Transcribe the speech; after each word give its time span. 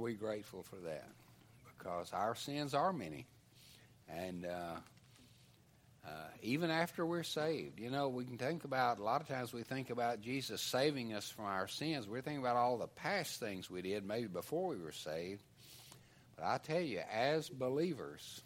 we 0.00 0.12
are 0.12 0.16
grateful 0.16 0.62
for 0.62 0.76
that? 0.76 1.08
Because 1.78 2.12
our 2.12 2.34
sins 2.34 2.74
are 2.74 2.92
many. 2.92 3.26
And 4.08 4.44
uh, 4.46 4.76
uh, 6.06 6.10
even 6.42 6.70
after 6.70 7.04
we're 7.06 7.22
saved, 7.22 7.78
you 7.78 7.90
know, 7.90 8.08
we 8.08 8.24
can 8.24 8.38
think 8.38 8.64
about, 8.64 8.98
a 8.98 9.02
lot 9.02 9.20
of 9.20 9.28
times 9.28 9.52
we 9.52 9.62
think 9.62 9.90
about 9.90 10.20
Jesus 10.20 10.60
saving 10.60 11.12
us 11.12 11.28
from 11.28 11.44
our 11.44 11.68
sins. 11.68 12.08
We're 12.08 12.22
thinking 12.22 12.42
about 12.42 12.56
all 12.56 12.78
the 12.78 12.86
past 12.88 13.38
things 13.38 13.70
we 13.70 13.82
did, 13.82 14.04
maybe 14.04 14.26
before 14.26 14.68
we 14.68 14.78
were 14.78 14.92
saved. 14.92 15.42
But 16.36 16.46
I 16.46 16.58
tell 16.58 16.80
you, 16.80 17.00
as 17.12 17.48
believers, 17.48 18.40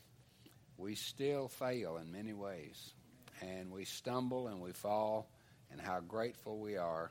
we 0.76 0.96
still 0.96 1.48
fail 1.48 1.96
in 1.96 2.12
many 2.12 2.32
ways. 2.32 2.92
And 3.40 3.70
we 3.70 3.84
stumble 3.84 4.48
and 4.48 4.60
we 4.60 4.72
fall, 4.72 5.28
and 5.70 5.80
how 5.80 6.00
grateful 6.00 6.58
we 6.58 6.76
are 6.76 7.10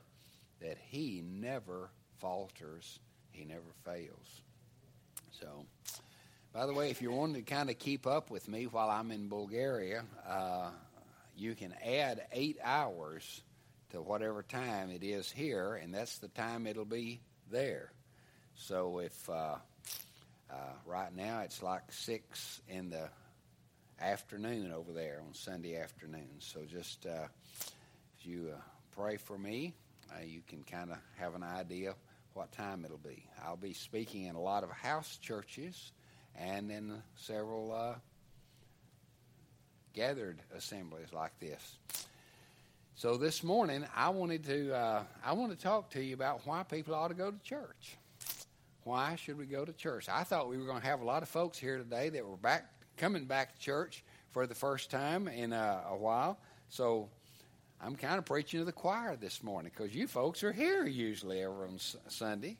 that 0.60 0.78
He 0.88 1.22
never 1.24 1.90
falters, 2.18 2.98
He 3.34 3.44
never 3.44 3.60
fails. 3.84 4.40
So, 5.40 5.66
by 6.52 6.66
the 6.66 6.72
way, 6.72 6.90
if 6.90 7.02
you're 7.02 7.12
wanting 7.12 7.44
to 7.44 7.54
kind 7.54 7.68
of 7.68 7.78
keep 7.78 8.06
up 8.06 8.30
with 8.30 8.48
me 8.48 8.64
while 8.64 8.88
I'm 8.88 9.10
in 9.10 9.28
Bulgaria, 9.28 10.04
uh, 10.26 10.70
you 11.36 11.54
can 11.54 11.74
add 11.84 12.26
eight 12.32 12.58
hours 12.62 13.42
to 13.90 14.00
whatever 14.00 14.42
time 14.42 14.90
it 14.90 15.02
is 15.02 15.30
here, 15.30 15.74
and 15.74 15.92
that's 15.92 16.18
the 16.18 16.28
time 16.28 16.66
it'll 16.66 16.84
be 16.84 17.20
there. 17.50 17.90
So 18.56 19.00
if 19.00 19.28
uh, 19.28 19.56
uh, 20.50 20.54
right 20.86 21.14
now 21.14 21.40
it's 21.40 21.62
like 21.62 21.82
six 21.90 22.60
in 22.68 22.90
the 22.90 23.08
afternoon 24.00 24.72
over 24.72 24.92
there 24.92 25.20
on 25.26 25.34
Sunday 25.34 25.76
afternoon. 25.76 26.28
So 26.38 26.60
just 26.70 27.06
uh, 27.06 27.26
if 28.18 28.26
you 28.26 28.52
uh, 28.54 28.60
pray 28.96 29.16
for 29.16 29.36
me, 29.36 29.74
uh, 30.12 30.24
you 30.24 30.42
can 30.46 30.62
kind 30.62 30.90
of 30.90 30.98
have 31.18 31.34
an 31.34 31.42
idea 31.42 31.94
what 32.34 32.50
time 32.50 32.84
it'll 32.84 32.98
be. 32.98 33.24
I'll 33.44 33.56
be 33.56 33.72
speaking 33.72 34.24
in 34.24 34.34
a 34.34 34.40
lot 34.40 34.64
of 34.64 34.70
house 34.70 35.18
churches 35.18 35.92
and 36.36 36.70
in 36.70 37.00
several 37.16 37.72
uh, 37.72 37.94
gathered 39.92 40.40
assemblies 40.56 41.12
like 41.12 41.38
this. 41.38 41.78
So 42.96 43.16
this 43.16 43.44
morning, 43.44 43.84
I 43.94 44.08
wanted 44.08 44.44
to 44.46 44.74
uh, 44.74 45.02
I 45.24 45.32
want 45.32 45.52
to 45.52 45.58
talk 45.58 45.90
to 45.90 46.02
you 46.02 46.14
about 46.14 46.40
why 46.44 46.64
people 46.64 46.94
ought 46.94 47.08
to 47.08 47.14
go 47.14 47.30
to 47.30 47.38
church. 47.38 47.96
Why 48.82 49.14
should 49.16 49.38
we 49.38 49.46
go 49.46 49.64
to 49.64 49.72
church? 49.72 50.08
I 50.08 50.24
thought 50.24 50.48
we 50.48 50.58
were 50.58 50.66
going 50.66 50.80
to 50.80 50.86
have 50.86 51.00
a 51.00 51.04
lot 51.04 51.22
of 51.22 51.28
folks 51.28 51.56
here 51.56 51.78
today 51.78 52.08
that 52.10 52.26
were 52.26 52.36
back 52.36 52.66
coming 52.96 53.26
back 53.26 53.54
to 53.54 53.60
church 53.60 54.04
for 54.32 54.46
the 54.46 54.54
first 54.54 54.90
time 54.90 55.28
in 55.28 55.52
uh, 55.52 55.82
a 55.88 55.96
while. 55.96 56.38
So 56.68 57.08
I'm 57.84 57.96
kind 57.96 58.16
of 58.16 58.24
preaching 58.24 58.60
to 58.60 58.64
the 58.64 58.72
choir 58.72 59.14
this 59.14 59.42
morning 59.42 59.70
because 59.76 59.94
you 59.94 60.08
folks 60.08 60.42
are 60.42 60.52
here 60.52 60.86
usually 60.86 61.42
every 61.42 61.68
Sunday. 62.08 62.56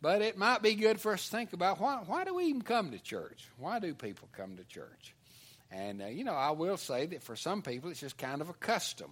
But 0.00 0.22
it 0.22 0.38
might 0.38 0.62
be 0.62 0.76
good 0.76 1.00
for 1.00 1.14
us 1.14 1.24
to 1.24 1.30
think 1.36 1.52
about 1.52 1.80
why, 1.80 2.00
why 2.06 2.22
do 2.22 2.36
we 2.36 2.44
even 2.44 2.62
come 2.62 2.92
to 2.92 2.98
church? 3.00 3.48
Why 3.58 3.80
do 3.80 3.92
people 3.92 4.28
come 4.36 4.56
to 4.58 4.64
church? 4.64 5.16
And, 5.72 6.00
uh, 6.00 6.06
you 6.06 6.22
know, 6.22 6.34
I 6.34 6.52
will 6.52 6.76
say 6.76 7.06
that 7.06 7.24
for 7.24 7.34
some 7.34 7.62
people 7.62 7.90
it's 7.90 7.98
just 7.98 8.16
kind 8.16 8.40
of 8.40 8.50
a 8.50 8.52
custom. 8.52 9.10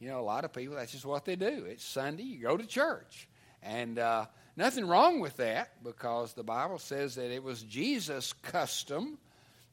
You 0.00 0.08
know, 0.08 0.18
a 0.18 0.22
lot 0.22 0.44
of 0.44 0.52
people, 0.52 0.74
that's 0.74 0.90
just 0.90 1.06
what 1.06 1.26
they 1.26 1.36
do. 1.36 1.64
It's 1.68 1.84
Sunday, 1.84 2.24
you 2.24 2.42
go 2.42 2.56
to 2.56 2.66
church. 2.66 3.28
And 3.62 4.00
uh, 4.00 4.26
nothing 4.56 4.88
wrong 4.88 5.20
with 5.20 5.36
that 5.36 5.84
because 5.84 6.32
the 6.32 6.42
Bible 6.42 6.80
says 6.80 7.14
that 7.14 7.30
it 7.30 7.44
was 7.44 7.62
Jesus' 7.62 8.32
custom 8.32 9.16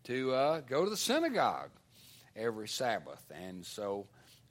to 0.03 0.33
uh, 0.33 0.61
go 0.61 0.83
to 0.83 0.89
the 0.91 0.97
synagogue 0.97 1.71
every 2.35 2.67
Sabbath. 2.67 3.23
And 3.33 3.65
so 3.65 4.05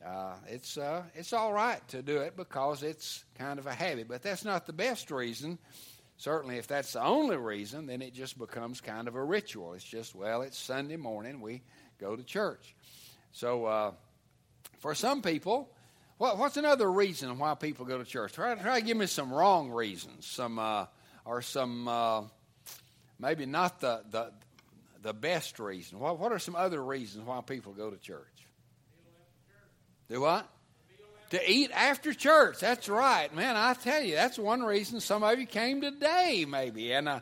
uh, 0.04 0.34
it's, 0.46 0.78
uh, 0.78 1.02
it's 1.14 1.32
all 1.32 1.52
right 1.52 1.86
to 1.88 2.02
do 2.02 2.18
it 2.18 2.36
because 2.36 2.82
it's 2.82 3.24
kind 3.38 3.58
of 3.58 3.66
a 3.66 3.74
habit. 3.74 4.08
But 4.08 4.22
that's 4.22 4.44
not 4.44 4.66
the 4.66 4.72
best 4.72 5.10
reason 5.10 5.58
certainly 6.18 6.58
if 6.58 6.66
that's 6.66 6.92
the 6.92 7.02
only 7.02 7.36
reason, 7.36 7.86
then 7.86 8.02
it 8.02 8.12
just 8.12 8.38
becomes 8.38 8.80
kind 8.80 9.08
of 9.08 9.14
a 9.14 9.24
ritual. 9.24 9.72
It's 9.72 9.84
just, 9.84 10.14
well, 10.14 10.42
it's 10.42 10.58
Sunday 10.58 10.96
morning, 10.96 11.41
we 11.41 11.62
go 11.98 12.14
to 12.14 12.22
church. 12.22 12.74
So 13.32 13.64
uh, 13.64 13.92
for 14.81 14.94
some 14.94 15.22
people, 15.22 15.70
what, 16.19 16.36
what's 16.36 16.56
another 16.56 16.91
reason 16.91 17.38
why 17.38 17.54
people 17.54 17.86
go 17.86 17.98
to 17.98 18.04
church? 18.04 18.32
Try, 18.32 18.54
try 18.56 18.80
to 18.80 18.84
give 18.84 18.97
me 18.97 19.06
some 19.06 19.32
wrong 19.32 19.70
reasons, 19.70 20.26
some 20.26 20.59
uh, 20.59 20.86
or 21.25 21.41
some 21.41 21.86
uh, 21.86 22.22
maybe 23.19 23.47
not 23.47 23.80
the, 23.80 24.03
the 24.10 24.32
the 25.00 25.12
best 25.15 25.60
reason. 25.60 26.00
What, 26.00 26.19
what 26.19 26.32
are 26.32 26.41
some 26.41 26.56
other 26.56 26.82
reasons 26.82 27.25
why 27.25 27.41
people 27.41 27.72
go 27.72 27.88
to 27.88 27.97
church? 27.97 28.47
Do 30.10 30.20
what? 30.20 30.48
To 31.30 31.50
eat 31.50 31.70
after 31.74 32.14
church. 32.14 32.60
That's 32.60 32.88
right. 32.88 33.34
Man, 33.34 33.56
I 33.56 33.74
tell 33.74 34.02
you, 34.02 34.14
that's 34.14 34.38
one 34.38 34.62
reason 34.62 35.00
some 35.00 35.22
of 35.22 35.38
you 35.38 35.46
came 35.46 35.80
today, 35.80 36.46
maybe. 36.48 36.92
And 36.92 37.08
uh, 37.08 37.20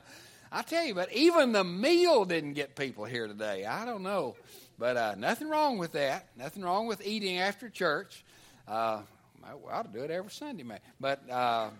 I 0.52 0.62
tell 0.62 0.84
you, 0.84 0.94
but 0.94 1.12
even 1.12 1.52
the 1.52 1.64
meal 1.64 2.24
didn't 2.24 2.52
get 2.52 2.76
people 2.76 3.04
here 3.04 3.26
today. 3.26 3.64
I 3.64 3.84
don't 3.84 4.02
know. 4.02 4.36
But 4.78 4.96
uh, 4.96 5.14
nothing 5.16 5.48
wrong 5.48 5.78
with 5.78 5.92
that. 5.92 6.28
Nothing 6.36 6.62
wrong 6.62 6.86
with 6.86 7.04
eating 7.04 7.38
after 7.38 7.68
church. 7.68 8.24
Uh, 8.68 9.00
I 9.42 9.72
ought 9.72 9.92
to 9.92 9.98
do 9.98 10.04
it 10.04 10.10
every 10.10 10.30
Sunday, 10.30 10.62
man. 10.62 10.80
But, 11.00 11.28
uh, 11.28 11.70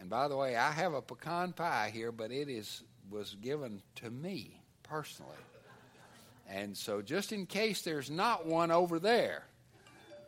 and 0.00 0.08
by 0.08 0.28
the 0.28 0.36
way, 0.36 0.56
I 0.56 0.70
have 0.70 0.94
a 0.94 1.02
pecan 1.02 1.52
pie 1.52 1.90
here, 1.92 2.12
but 2.12 2.30
it 2.30 2.48
is 2.48 2.82
was 3.10 3.36
given 3.40 3.82
to 3.96 4.10
me 4.10 4.60
personally. 4.82 5.32
And 6.48 6.76
so, 6.76 7.02
just 7.02 7.32
in 7.32 7.46
case 7.46 7.82
there's 7.82 8.10
not 8.10 8.46
one 8.46 8.70
over 8.70 8.98
there, 8.98 9.44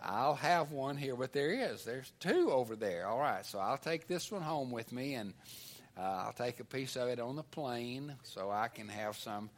I'll 0.02 0.36
have 0.36 0.70
one 0.70 0.96
here, 0.96 1.16
but 1.16 1.32
there 1.32 1.50
is. 1.50 1.84
There's 1.84 2.12
two 2.20 2.50
over 2.52 2.76
there. 2.76 3.06
All 3.06 3.18
right, 3.18 3.44
so 3.44 3.58
I'll 3.58 3.78
take 3.78 4.06
this 4.06 4.30
one 4.30 4.42
home 4.42 4.70
with 4.70 4.92
me, 4.92 5.14
and 5.14 5.34
uh, 5.96 6.24
I'll 6.26 6.32
take 6.32 6.60
a 6.60 6.64
piece 6.64 6.96
of 6.96 7.08
it 7.08 7.20
on 7.20 7.36
the 7.36 7.42
plane 7.42 8.14
so 8.22 8.50
I 8.50 8.68
can 8.68 8.88
have 8.88 9.16
some 9.16 9.50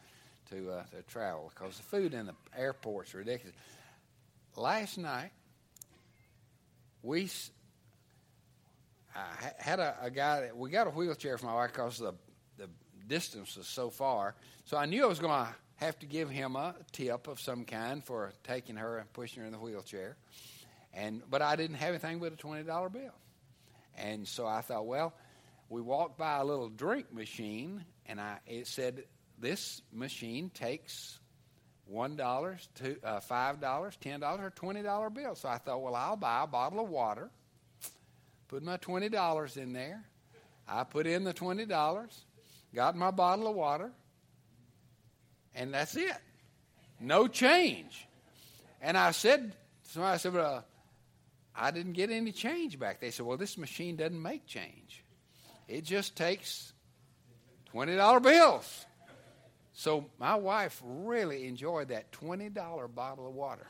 to 0.50 0.70
uh, 0.70 0.82
to 0.96 1.02
travel 1.02 1.52
because 1.54 1.76
the 1.76 1.82
food 1.82 2.14
in 2.14 2.26
the 2.26 2.34
airport's 2.56 3.14
ridiculous. 3.14 3.54
Last 4.56 4.98
night, 4.98 5.30
we 7.02 7.28
I 9.14 9.52
had 9.58 9.80
a, 9.80 9.96
a 10.02 10.10
guy. 10.10 10.42
That, 10.42 10.56
we 10.56 10.70
got 10.70 10.86
a 10.86 10.90
wheelchair 10.90 11.38
for 11.38 11.46
my 11.46 11.54
wife 11.54 11.72
because 11.72 11.98
the 11.98 12.14
the 12.56 12.68
distance 13.06 13.56
was 13.56 13.66
so 13.66 13.90
far. 13.90 14.34
So 14.64 14.76
I 14.76 14.86
knew 14.86 15.04
I 15.04 15.08
was 15.08 15.18
going 15.18 15.46
to 15.46 15.54
have 15.80 15.98
to 16.00 16.06
give 16.06 16.28
him 16.30 16.56
a 16.56 16.74
tip 16.92 17.26
of 17.26 17.40
some 17.40 17.64
kind 17.64 18.04
for 18.04 18.32
taking 18.44 18.76
her 18.76 18.98
and 18.98 19.12
pushing 19.12 19.40
her 19.40 19.46
in 19.46 19.52
the 19.52 19.58
wheelchair. 19.58 20.16
And 20.92 21.22
but 21.30 21.42
I 21.42 21.56
didn't 21.56 21.76
have 21.76 21.90
anything 21.90 22.20
but 22.20 22.32
a 22.32 22.36
twenty 22.36 22.62
dollar 22.62 22.88
bill. 22.88 23.14
And 23.96 24.28
so 24.28 24.46
I 24.46 24.60
thought, 24.60 24.86
well, 24.86 25.14
we 25.68 25.80
walked 25.80 26.18
by 26.18 26.38
a 26.38 26.44
little 26.44 26.68
drink 26.68 27.12
machine, 27.12 27.84
and 28.06 28.20
I 28.20 28.38
it 28.46 28.66
said 28.66 29.04
this 29.38 29.82
machine 29.92 30.50
takes 30.50 31.18
one 31.86 32.14
dollars, 32.16 32.68
two, 32.74 32.96
uh, 33.02 33.20
five 33.20 33.60
dollars, 33.60 33.96
ten 34.00 34.20
dollars, 34.20 34.40
or 34.42 34.50
twenty 34.50 34.82
dollar 34.82 35.10
bill. 35.10 35.34
So 35.34 35.48
I 35.48 35.58
thought, 35.58 35.82
well, 35.82 35.94
I'll 35.94 36.16
buy 36.16 36.44
a 36.44 36.46
bottle 36.46 36.80
of 36.80 36.90
water, 36.90 37.30
put 38.48 38.62
my 38.62 38.76
twenty 38.76 39.08
dollars 39.08 39.56
in 39.56 39.72
there. 39.72 40.04
I 40.68 40.84
put 40.84 41.06
in 41.06 41.24
the 41.24 41.32
twenty 41.32 41.66
dollars, 41.66 42.24
got 42.74 42.96
my 42.96 43.10
bottle 43.10 43.48
of 43.48 43.56
water, 43.56 43.92
and 45.54 45.74
that's 45.74 45.96
it. 45.96 46.16
No 47.00 47.26
change. 47.28 48.06
And 48.80 48.96
I 48.96 49.10
said, 49.10 49.52
somebody 49.82 50.14
I 50.14 50.16
said, 50.18 50.34
well, 50.34 50.64
I 51.54 51.70
didn't 51.70 51.92
get 51.92 52.10
any 52.10 52.32
change 52.32 52.78
back. 52.78 53.00
They 53.00 53.10
said, 53.10 53.26
well, 53.26 53.36
this 53.36 53.58
machine 53.58 53.96
doesn't 53.96 54.20
make 54.20 54.46
change. 54.46 55.04
It 55.68 55.84
just 55.84 56.16
takes 56.16 56.72
$20 57.74 58.22
bills. 58.22 58.86
So 59.72 60.06
my 60.18 60.34
wife 60.34 60.80
really 60.84 61.46
enjoyed 61.46 61.88
that 61.88 62.12
$20 62.12 62.94
bottle 62.94 63.28
of 63.28 63.34
water. 63.34 63.66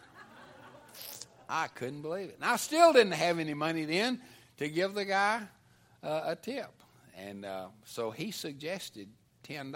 I 1.49 1.67
couldn't 1.69 2.03
believe 2.03 2.29
it. 2.29 2.37
And 2.37 2.45
I 2.45 2.57
still 2.57 2.93
didn't 2.93 3.13
have 3.13 3.39
any 3.39 3.55
money 3.55 3.85
then 3.85 4.21
to 4.59 4.69
give 4.69 4.95
the 4.95 5.05
guy 5.05 5.43
uh, 6.03 6.23
a 6.27 6.37
tip. 6.37 6.71
And 7.17 7.45
uh, 7.45 7.67
so 7.85 8.11
he 8.11 8.31
suggested 8.31 9.09
$10 9.49 9.73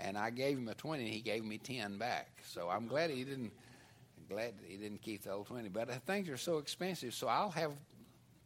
and 0.00 0.16
I 0.18 0.30
gave 0.30 0.58
him 0.58 0.68
a 0.68 0.74
twenty, 0.74 1.04
and 1.04 1.12
he 1.12 1.20
gave 1.20 1.44
me 1.44 1.58
ten 1.58 1.98
back. 1.98 2.28
So 2.46 2.68
I'm 2.68 2.86
glad 2.86 3.10
he 3.10 3.24
didn't. 3.24 3.52
Glad 4.28 4.54
he 4.64 4.76
didn't 4.76 5.02
keep 5.02 5.24
the 5.24 5.32
old 5.32 5.46
twenty. 5.46 5.68
But 5.68 5.90
things 6.06 6.28
are 6.28 6.36
so 6.36 6.58
expensive, 6.58 7.14
so 7.14 7.26
I'll 7.26 7.50
have 7.50 7.72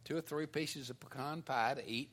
two 0.03 0.17
or 0.17 0.21
three 0.21 0.47
pieces 0.47 0.89
of 0.89 0.99
pecan 0.99 1.43
pie 1.43 1.75
to 1.75 1.87
eat 1.87 2.09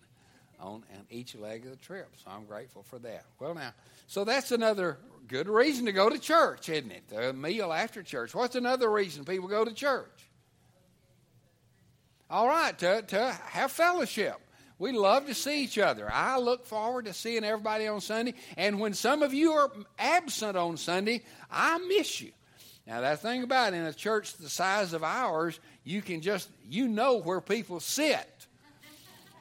on 0.60 0.84
each 1.08 1.34
leg 1.34 1.64
of 1.64 1.70
the 1.70 1.76
trip. 1.76 2.08
So 2.22 2.30
I'm 2.30 2.44
grateful 2.44 2.82
for 2.82 2.98
that. 2.98 3.24
Well, 3.40 3.54
now, 3.54 3.72
so 4.06 4.24
that's 4.24 4.52
another 4.52 4.98
good 5.26 5.48
reason 5.48 5.86
to 5.86 5.92
go 5.92 6.10
to 6.10 6.18
church, 6.18 6.68
isn't 6.68 6.90
it? 6.90 7.08
The 7.08 7.32
meal 7.32 7.72
after 7.72 8.02
church. 8.02 8.34
What's 8.34 8.56
another 8.56 8.90
reason 8.90 9.24
people 9.24 9.48
go 9.48 9.64
to 9.64 9.72
church? 9.72 10.28
All 12.28 12.46
right, 12.46 12.78
to, 12.78 13.02
to 13.02 13.32
have 13.46 13.72
fellowship. 13.72 14.36
We 14.82 14.90
love 14.90 15.26
to 15.28 15.34
see 15.34 15.62
each 15.62 15.78
other. 15.78 16.10
I 16.12 16.40
look 16.40 16.66
forward 16.66 17.04
to 17.04 17.12
seeing 17.12 17.44
everybody 17.44 17.86
on 17.86 18.00
Sunday. 18.00 18.34
And 18.56 18.80
when 18.80 18.94
some 18.94 19.22
of 19.22 19.32
you 19.32 19.52
are 19.52 19.70
absent 19.96 20.56
on 20.56 20.76
Sunday, 20.76 21.22
I 21.48 21.78
miss 21.78 22.20
you. 22.20 22.32
Now, 22.84 23.02
that 23.02 23.22
thing 23.22 23.44
about 23.44 23.74
it, 23.74 23.76
in 23.76 23.84
a 23.84 23.92
church 23.92 24.34
the 24.38 24.48
size 24.48 24.92
of 24.92 25.04
ours, 25.04 25.60
you 25.84 26.02
can 26.02 26.20
just, 26.20 26.48
you 26.68 26.88
know 26.88 27.18
where 27.18 27.40
people 27.40 27.78
sit. 27.78 28.26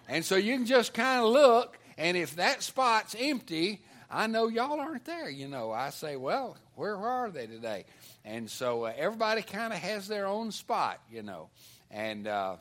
And 0.07 0.23
so 0.23 0.35
you 0.35 0.55
can 0.57 0.67
just 0.67 0.93
kind 0.93 1.23
of 1.23 1.31
look 1.31 1.79
And 1.97 2.15
if 2.15 2.35
that 2.35 2.61
spot's 2.61 3.15
empty, 3.17 3.81
I 4.11 4.27
know 4.27 4.47
y'all 4.47 4.79
aren't 4.79 5.05
there. 5.05 5.29
You 5.29 5.47
know, 5.47 5.71
I 5.71 5.89
say, 5.89 6.17
well, 6.17 6.55
where 6.75 6.95
are 6.95 7.31
they 7.31 7.47
today? 7.47 7.85
And 8.23 8.47
so 8.47 8.85
uh, 8.85 8.93
everybody 8.95 9.41
kind 9.41 9.73
of 9.73 9.79
has 9.79 10.07
their 10.07 10.27
own 10.27 10.51
spot, 10.51 10.99
you 11.11 11.23
know. 11.23 11.49
And 11.89 12.27
uh, 12.27 12.57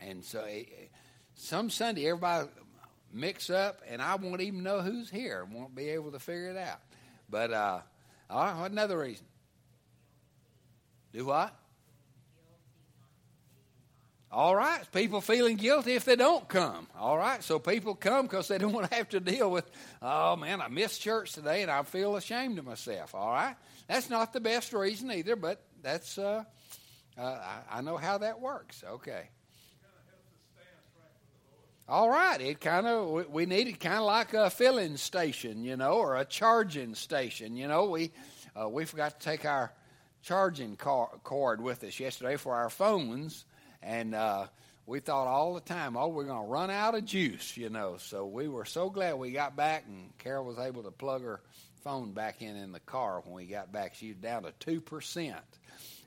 and 0.00 0.24
so 0.24 0.40
it, 0.40 0.90
some 1.34 1.70
Sunday 1.70 2.06
everybody 2.06 2.48
mix 3.12 3.50
up, 3.50 3.80
and 3.88 4.02
I 4.02 4.16
won't 4.16 4.40
even 4.40 4.62
know 4.62 4.80
who's 4.80 5.10
here. 5.10 5.46
Won't 5.50 5.74
be 5.74 5.90
able 5.90 6.12
to 6.12 6.18
figure 6.18 6.50
it 6.50 6.56
out. 6.56 6.80
But 7.30 7.52
uh, 7.52 7.80
another 8.30 8.98
reason? 8.98 9.26
Do 11.12 11.24
what? 11.26 11.54
All 14.34 14.56
right, 14.56 14.80
people 14.90 15.20
feeling 15.20 15.56
guilty 15.56 15.92
if 15.92 16.04
they 16.04 16.16
don't 16.16 16.48
come. 16.48 16.88
All 16.98 17.16
right, 17.16 17.40
so 17.40 17.60
people 17.60 17.94
come 17.94 18.26
because 18.26 18.48
they 18.48 18.58
don't 18.58 18.72
want 18.72 18.90
to 18.90 18.96
have 18.96 19.08
to 19.10 19.20
deal 19.20 19.48
with, 19.48 19.70
oh 20.02 20.34
man, 20.34 20.60
I 20.60 20.66
missed 20.66 21.00
church 21.00 21.34
today 21.34 21.62
and 21.62 21.70
I 21.70 21.84
feel 21.84 22.16
ashamed 22.16 22.58
of 22.58 22.64
myself. 22.64 23.14
All 23.14 23.30
right, 23.30 23.54
that's 23.86 24.10
not 24.10 24.32
the 24.32 24.40
best 24.40 24.72
reason 24.72 25.12
either, 25.12 25.36
but 25.36 25.62
that's, 25.82 26.18
uh, 26.18 26.42
uh, 27.16 27.22
I, 27.22 27.78
I 27.78 27.80
know 27.82 27.96
how 27.96 28.18
that 28.18 28.40
works. 28.40 28.82
Okay. 28.84 29.28
All 31.86 32.08
right, 32.08 32.40
it 32.40 32.62
kind 32.62 32.86
of 32.86 33.28
we 33.30 33.44
need 33.44 33.68
it 33.68 33.78
kind 33.78 33.98
of 33.98 34.04
like 34.04 34.32
a 34.32 34.48
filling 34.48 34.96
station, 34.96 35.62
you 35.64 35.76
know, 35.76 35.92
or 35.98 36.16
a 36.16 36.24
charging 36.24 36.94
station. 36.94 37.58
You 37.58 37.68
know, 37.68 37.90
we 37.90 38.10
uh, 38.58 38.70
we 38.70 38.86
forgot 38.86 39.20
to 39.20 39.24
take 39.24 39.44
our 39.44 39.70
charging 40.22 40.76
car, 40.76 41.10
cord 41.24 41.60
with 41.60 41.84
us 41.84 42.00
yesterday 42.00 42.36
for 42.36 42.54
our 42.54 42.70
phones, 42.70 43.44
and 43.82 44.14
uh, 44.14 44.46
we 44.86 45.00
thought 45.00 45.26
all 45.26 45.52
the 45.52 45.60
time, 45.60 45.94
oh, 45.94 46.08
we're 46.08 46.24
going 46.24 46.46
to 46.46 46.50
run 46.50 46.70
out 46.70 46.94
of 46.94 47.04
juice, 47.04 47.54
you 47.54 47.68
know. 47.68 47.96
So 47.98 48.24
we 48.24 48.48
were 48.48 48.64
so 48.64 48.88
glad 48.88 49.18
we 49.18 49.32
got 49.32 49.54
back, 49.54 49.84
and 49.86 50.16
Carol 50.16 50.46
was 50.46 50.58
able 50.58 50.84
to 50.84 50.90
plug 50.90 51.22
her 51.22 51.42
phone 51.82 52.12
back 52.12 52.40
in 52.40 52.56
in 52.56 52.72
the 52.72 52.80
car 52.80 53.20
when 53.26 53.34
we 53.34 53.44
got 53.44 53.72
back. 53.72 53.94
She 53.94 54.08
was 54.08 54.16
down 54.16 54.44
to 54.44 54.52
two 54.58 54.80
percent. 54.80 55.36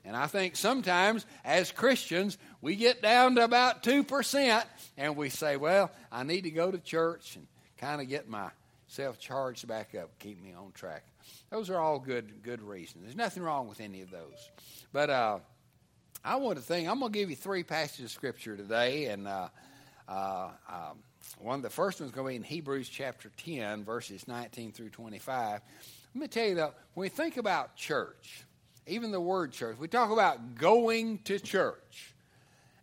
And 0.08 0.16
I 0.16 0.26
think 0.26 0.56
sometimes 0.56 1.26
as 1.44 1.70
Christians, 1.70 2.38
we 2.62 2.76
get 2.76 3.02
down 3.02 3.34
to 3.34 3.44
about 3.44 3.82
2% 3.82 4.64
and 4.96 5.16
we 5.16 5.28
say, 5.28 5.58
well, 5.58 5.90
I 6.10 6.22
need 6.22 6.44
to 6.44 6.50
go 6.50 6.70
to 6.70 6.78
church 6.78 7.36
and 7.36 7.46
kind 7.76 8.00
of 8.00 8.08
get 8.08 8.26
myself 8.26 9.18
charged 9.18 9.68
back 9.68 9.94
up, 9.94 10.18
keep 10.18 10.42
me 10.42 10.54
on 10.54 10.72
track. 10.72 11.04
Those 11.50 11.68
are 11.68 11.78
all 11.78 11.98
good 11.98 12.42
good 12.42 12.62
reasons. 12.62 13.04
There's 13.04 13.16
nothing 13.16 13.42
wrong 13.42 13.68
with 13.68 13.82
any 13.82 14.00
of 14.00 14.10
those. 14.10 14.50
But 14.94 15.10
uh, 15.10 15.38
I 16.24 16.36
want 16.36 16.56
to 16.56 16.64
think, 16.64 16.88
I'm 16.88 17.00
going 17.00 17.12
to 17.12 17.18
give 17.18 17.28
you 17.28 17.36
three 17.36 17.62
passages 17.62 18.06
of 18.06 18.10
Scripture 18.10 18.56
today. 18.56 19.06
And 19.06 19.28
uh, 19.28 19.48
uh, 20.08 20.48
um, 20.70 20.98
one, 21.38 21.60
the 21.60 21.68
first 21.68 22.00
one's 22.00 22.12
going 22.12 22.26
to 22.26 22.30
be 22.30 22.36
in 22.36 22.42
Hebrews 22.44 22.88
chapter 22.88 23.30
10, 23.44 23.84
verses 23.84 24.26
19 24.26 24.72
through 24.72 24.88
25. 24.88 25.60
Let 26.14 26.20
me 26.20 26.28
tell 26.28 26.46
you, 26.46 26.54
that 26.54 26.74
when 26.94 27.02
we 27.02 27.08
think 27.10 27.36
about 27.36 27.76
church, 27.76 28.44
even 28.88 29.10
the 29.10 29.20
word 29.20 29.52
church. 29.52 29.78
We 29.78 29.88
talk 29.88 30.10
about 30.10 30.56
going 30.56 31.18
to 31.24 31.38
church. 31.38 32.14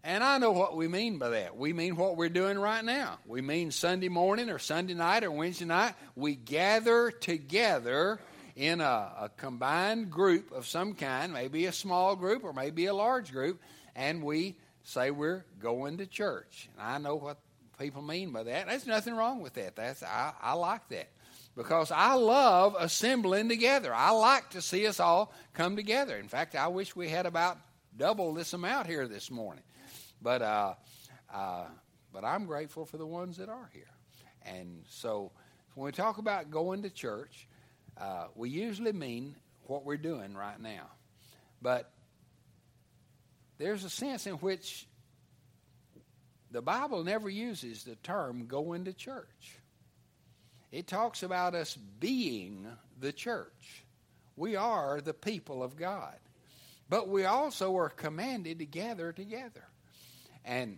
And 0.04 0.24
I 0.24 0.38
know 0.38 0.52
what 0.52 0.76
we 0.76 0.88
mean 0.88 1.18
by 1.18 1.30
that. 1.30 1.58
We 1.58 1.74
mean 1.74 1.96
what 1.96 2.16
we're 2.16 2.30
doing 2.30 2.60
right 2.60 2.86
now. 2.86 3.18
We 3.26 3.42
mean 3.42 3.72
Sunday 3.72 4.08
morning 4.08 4.52
or 4.52 4.60
Sunday 4.60 4.94
night 4.94 5.24
or 5.24 5.32
Wednesday 5.32 5.66
night. 5.66 5.96
We 6.16 6.36
gather 6.36 7.10
together 7.10 8.20
in 8.56 8.82
a, 8.82 8.84
a, 8.84 9.32
combined 9.36 10.12
group 10.12 10.52
of 10.52 10.68
some 10.68 10.94
kind, 10.94 11.34
maybe 11.34 11.66
a 11.66 11.72
small 11.72 12.16
group 12.16 12.44
or 12.44 12.54
maybe 12.54 12.86
a 12.86 12.94
large 12.94 13.32
group, 13.32 13.60
and 13.96 14.24
we 14.24 14.56
say 14.84 15.12
we're 15.12 15.44
going 15.60 15.98
to 15.98 16.06
church. 16.06 16.70
And 16.78 16.88
I 16.88 16.98
know 17.00 17.16
what 17.16 17.38
people 17.80 18.02
mean 18.02 18.32
by 18.32 18.44
that. 18.44 18.68
There's 18.68 18.88
nothing 18.88 19.16
wrong 19.16 19.42
with 19.42 19.56
that. 19.56 19.76
That's 19.76 20.04
I, 20.04 20.34
I 20.42 20.54
like 20.54 20.88
that 20.90 21.10
because 21.56 21.92
I 21.92 22.14
love 22.14 22.76
assembling 22.78 23.50
together. 23.50 23.94
I 23.94 24.12
like 24.12 24.52
to 24.52 24.62
see 24.62 24.88
us 24.88 25.00
all 25.00 25.34
come 25.54 25.76
together. 25.76 26.18
In 26.18 26.28
fact, 26.28 26.56
I 26.56 26.68
wish 26.68 26.96
we 26.96 27.10
had 27.10 27.26
about 27.26 27.58
double 27.96 28.34
this 28.34 28.54
amount 28.54 28.88
here 28.88 29.08
this 29.08 29.32
morning. 29.32 29.64
But 30.22 30.42
uh, 30.42 30.74
uh, 31.34 31.66
but 32.12 32.24
I'm 32.24 32.46
grateful 32.46 32.86
for 32.86 32.98
the 32.98 33.06
ones 33.06 33.38
that 33.38 33.50
are 33.50 33.70
here. 33.74 33.84
And 34.46 34.84
so 34.88 35.32
when 35.76 35.86
we 35.86 35.92
talk 35.92 36.18
about 36.18 36.52
going 36.52 36.84
to 36.84 36.90
church, 36.90 37.48
uh, 38.00 38.28
we 38.36 38.50
usually 38.50 38.94
mean 38.94 39.36
what 39.64 39.86
we're 39.86 39.98
doing 39.98 40.34
right 40.34 40.60
now. 40.60 40.90
But 41.62 41.92
there's 43.58 43.84
a 43.84 43.90
sense 43.90 44.28
in 44.28 44.36
which 44.36 44.88
the 46.52 46.62
Bible 46.62 47.04
never 47.04 47.30
uses 47.30 47.84
the 47.84 47.96
term 47.96 48.46
going 48.48 48.86
to 48.86 48.94
church. 48.94 49.60
It 50.72 50.88
talks 50.88 51.24
about 51.24 51.56
us 51.56 51.76
being 51.76 52.68
the 53.00 53.14
church. 53.14 53.84
We 54.36 54.56
are 54.56 55.00
the 55.02 55.14
people 55.14 55.64
of 55.64 55.76
God. 55.76 56.16
But 56.90 57.08
we 57.08 57.26
also 57.26 57.76
are 57.78 57.90
commanded 57.90 58.60
to 58.60 58.66
gather 58.66 59.12
together. 59.12 59.64
And 60.44 60.78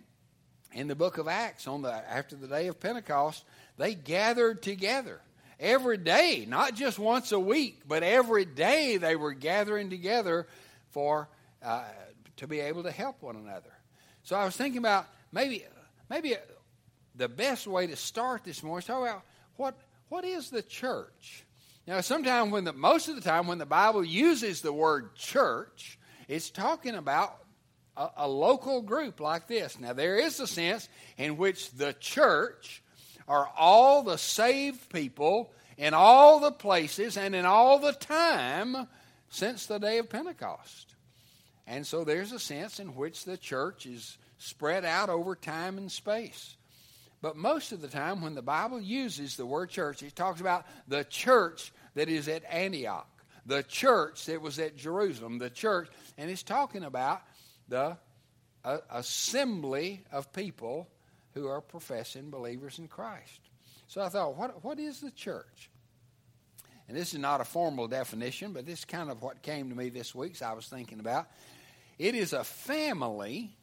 in 0.73 0.87
the 0.87 0.95
book 0.95 1.17
of 1.17 1.27
Acts, 1.27 1.67
on 1.67 1.81
the 1.81 1.91
after 1.91 2.35
the 2.35 2.47
day 2.47 2.67
of 2.67 2.79
Pentecost, 2.79 3.43
they 3.77 3.95
gathered 3.95 4.61
together 4.61 5.21
every 5.59 5.97
day, 5.97 6.45
not 6.47 6.75
just 6.75 6.99
once 6.99 7.31
a 7.31 7.39
week, 7.39 7.81
but 7.87 8.03
every 8.03 8.45
day 8.45 8.97
they 8.97 9.15
were 9.15 9.33
gathering 9.33 9.89
together 9.89 10.47
for 10.91 11.27
uh, 11.63 11.83
to 12.37 12.47
be 12.47 12.59
able 12.59 12.83
to 12.83 12.91
help 12.91 13.21
one 13.21 13.35
another. 13.35 13.71
So 14.23 14.35
I 14.35 14.45
was 14.45 14.55
thinking 14.55 14.79
about 14.79 15.07
maybe 15.31 15.65
maybe 16.09 16.35
the 17.15 17.27
best 17.27 17.67
way 17.67 17.87
to 17.87 17.95
start 17.95 18.43
this 18.43 18.61
morning 18.63 18.79
is 18.79 18.85
talk 18.85 19.01
about 19.01 19.23
what 19.57 19.75
what 20.09 20.23
is 20.23 20.49
the 20.49 20.61
church? 20.61 21.43
Now, 21.85 22.01
sometimes 22.01 22.51
when 22.51 22.65
the 22.65 22.73
most 22.73 23.07
of 23.07 23.15
the 23.15 23.21
time 23.21 23.47
when 23.47 23.57
the 23.57 23.65
Bible 23.65 24.03
uses 24.03 24.61
the 24.61 24.73
word 24.73 25.15
church, 25.15 25.97
it's 26.27 26.49
talking 26.49 26.95
about 26.95 27.37
a, 27.95 28.09
a 28.17 28.27
local 28.27 28.81
group 28.81 29.19
like 29.19 29.47
this. 29.47 29.79
Now, 29.79 29.93
there 29.93 30.17
is 30.17 30.39
a 30.39 30.47
sense 30.47 30.89
in 31.17 31.37
which 31.37 31.71
the 31.71 31.93
church 31.93 32.83
are 33.27 33.49
all 33.57 34.03
the 34.03 34.17
saved 34.17 34.89
people 34.89 35.53
in 35.77 35.93
all 35.93 36.39
the 36.39 36.51
places 36.51 37.17
and 37.17 37.33
in 37.35 37.45
all 37.45 37.79
the 37.79 37.93
time 37.93 38.87
since 39.29 39.65
the 39.65 39.77
day 39.77 39.97
of 39.99 40.09
Pentecost. 40.09 40.95
And 41.65 41.85
so 41.85 42.03
there's 42.03 42.31
a 42.31 42.39
sense 42.39 42.79
in 42.79 42.95
which 42.95 43.23
the 43.23 43.37
church 43.37 43.85
is 43.85 44.17
spread 44.37 44.83
out 44.83 45.09
over 45.09 45.35
time 45.35 45.77
and 45.77 45.91
space. 45.91 46.56
But 47.21 47.35
most 47.35 47.71
of 47.71 47.81
the 47.81 47.87
time, 47.87 48.21
when 48.21 48.35
the 48.35 48.41
Bible 48.41 48.79
uses 48.79 49.35
the 49.35 49.45
word 49.45 49.69
church, 49.69 50.03
it 50.03 50.15
talks 50.15 50.39
about 50.39 50.65
the 50.87 51.03
church 51.03 51.71
that 51.95 52.09
is 52.09 52.27
at 52.27 52.43
Antioch, 52.45 53.09
the 53.45 53.63
church 53.63 54.25
that 54.25 54.41
was 54.41 54.59
at 54.59 54.77
Jerusalem, 54.77 55.39
the 55.39 55.49
church, 55.49 55.89
and 56.17 56.29
it's 56.29 56.43
talking 56.43 56.83
about 56.83 57.21
the 57.67 57.97
uh, 58.63 58.77
assembly 58.91 60.03
of 60.11 60.31
people 60.31 60.87
who 61.33 61.47
are 61.47 61.61
professing 61.61 62.29
believers 62.29 62.79
in 62.79 62.87
Christ. 62.87 63.39
So 63.87 64.01
I 64.01 64.09
thought, 64.09 64.37
what, 64.37 64.63
what 64.63 64.79
is 64.79 64.99
the 64.99 65.11
church? 65.11 65.69
And 66.87 66.95
this 66.95 67.13
is 67.13 67.19
not 67.19 67.41
a 67.41 67.45
formal 67.45 67.87
definition, 67.87 68.53
but 68.53 68.65
this 68.65 68.79
is 68.79 68.85
kind 68.85 69.09
of 69.09 69.21
what 69.21 69.41
came 69.41 69.69
to 69.69 69.75
me 69.75 69.89
this 69.89 70.13
week, 70.13 70.35
so 70.35 70.45
I 70.45 70.53
was 70.53 70.67
thinking 70.67 70.99
about. 70.99 71.27
It 71.97 72.15
is 72.15 72.33
a 72.33 72.43
family 72.43 73.55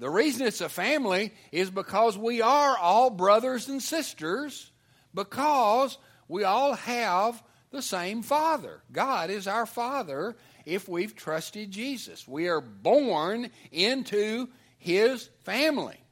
the 0.00 0.08
reason 0.08 0.46
it's 0.46 0.62
a 0.62 0.70
family 0.70 1.32
is 1.52 1.70
because 1.70 2.16
we 2.16 2.40
are 2.40 2.76
all 2.78 3.10
brothers 3.10 3.68
and 3.68 3.82
sisters, 3.82 4.70
because 5.14 5.98
we 6.26 6.42
all 6.42 6.72
have 6.72 7.42
the 7.70 7.82
same 7.82 8.22
Father. 8.22 8.80
God 8.90 9.28
is 9.28 9.46
our 9.46 9.66
Father 9.66 10.36
if 10.64 10.88
we've 10.88 11.14
trusted 11.14 11.70
Jesus. 11.70 12.26
We 12.26 12.48
are 12.48 12.62
born 12.62 13.50
into 13.70 14.48
His 14.78 15.28
family. 15.44 16.02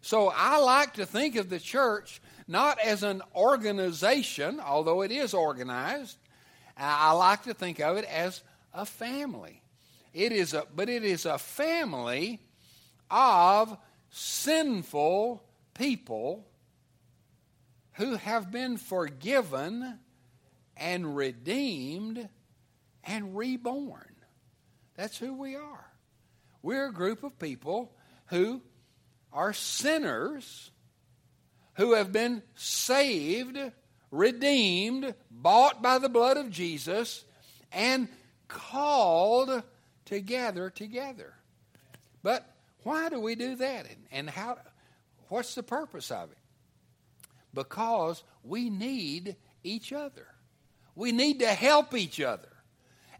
So 0.00 0.32
I 0.34 0.56
like 0.58 0.94
to 0.94 1.04
think 1.04 1.36
of 1.36 1.50
the 1.50 1.60
church 1.60 2.22
not 2.48 2.78
as 2.78 3.02
an 3.02 3.20
organization, 3.34 4.58
although 4.58 5.02
it 5.02 5.12
is 5.12 5.34
organized. 5.34 6.16
I 6.78 7.12
like 7.12 7.42
to 7.42 7.52
think 7.52 7.78
of 7.78 7.98
it 7.98 8.06
as 8.06 8.42
a 8.72 8.86
family. 8.86 9.60
It 10.14 10.32
is 10.32 10.54
a, 10.54 10.64
but 10.74 10.88
it 10.88 11.04
is 11.04 11.26
a 11.26 11.36
family 11.36 12.40
of 13.14 13.78
sinful 14.10 15.40
people 15.72 16.44
who 17.92 18.16
have 18.16 18.50
been 18.50 18.76
forgiven 18.76 20.00
and 20.76 21.14
redeemed 21.14 22.28
and 23.04 23.36
reborn. 23.36 24.16
That's 24.96 25.16
who 25.16 25.32
we 25.32 25.54
are. 25.54 25.86
We're 26.60 26.88
a 26.88 26.92
group 26.92 27.22
of 27.22 27.38
people 27.38 27.92
who 28.26 28.60
are 29.32 29.52
sinners 29.52 30.72
who 31.74 31.92
have 31.94 32.10
been 32.10 32.42
saved, 32.56 33.58
redeemed, 34.10 35.14
bought 35.30 35.82
by 35.82 35.98
the 35.98 36.08
blood 36.08 36.36
of 36.36 36.50
Jesus, 36.50 37.24
and 37.70 38.08
called 38.48 39.62
together 40.04 40.70
together. 40.70 41.34
But 42.24 42.48
why 42.84 43.08
do 43.08 43.18
we 43.18 43.34
do 43.34 43.56
that? 43.56 43.86
And 44.12 44.30
how, 44.30 44.58
what's 45.28 45.54
the 45.54 45.62
purpose 45.62 46.10
of 46.10 46.30
it? 46.30 46.38
because 47.54 48.22
we 48.42 48.68
need 48.68 49.36
each 49.62 49.92
other. 49.92 50.26
We 50.94 51.12
need 51.12 51.40
to 51.40 51.48
help 51.48 51.94
each 51.94 52.20
other. 52.20 52.48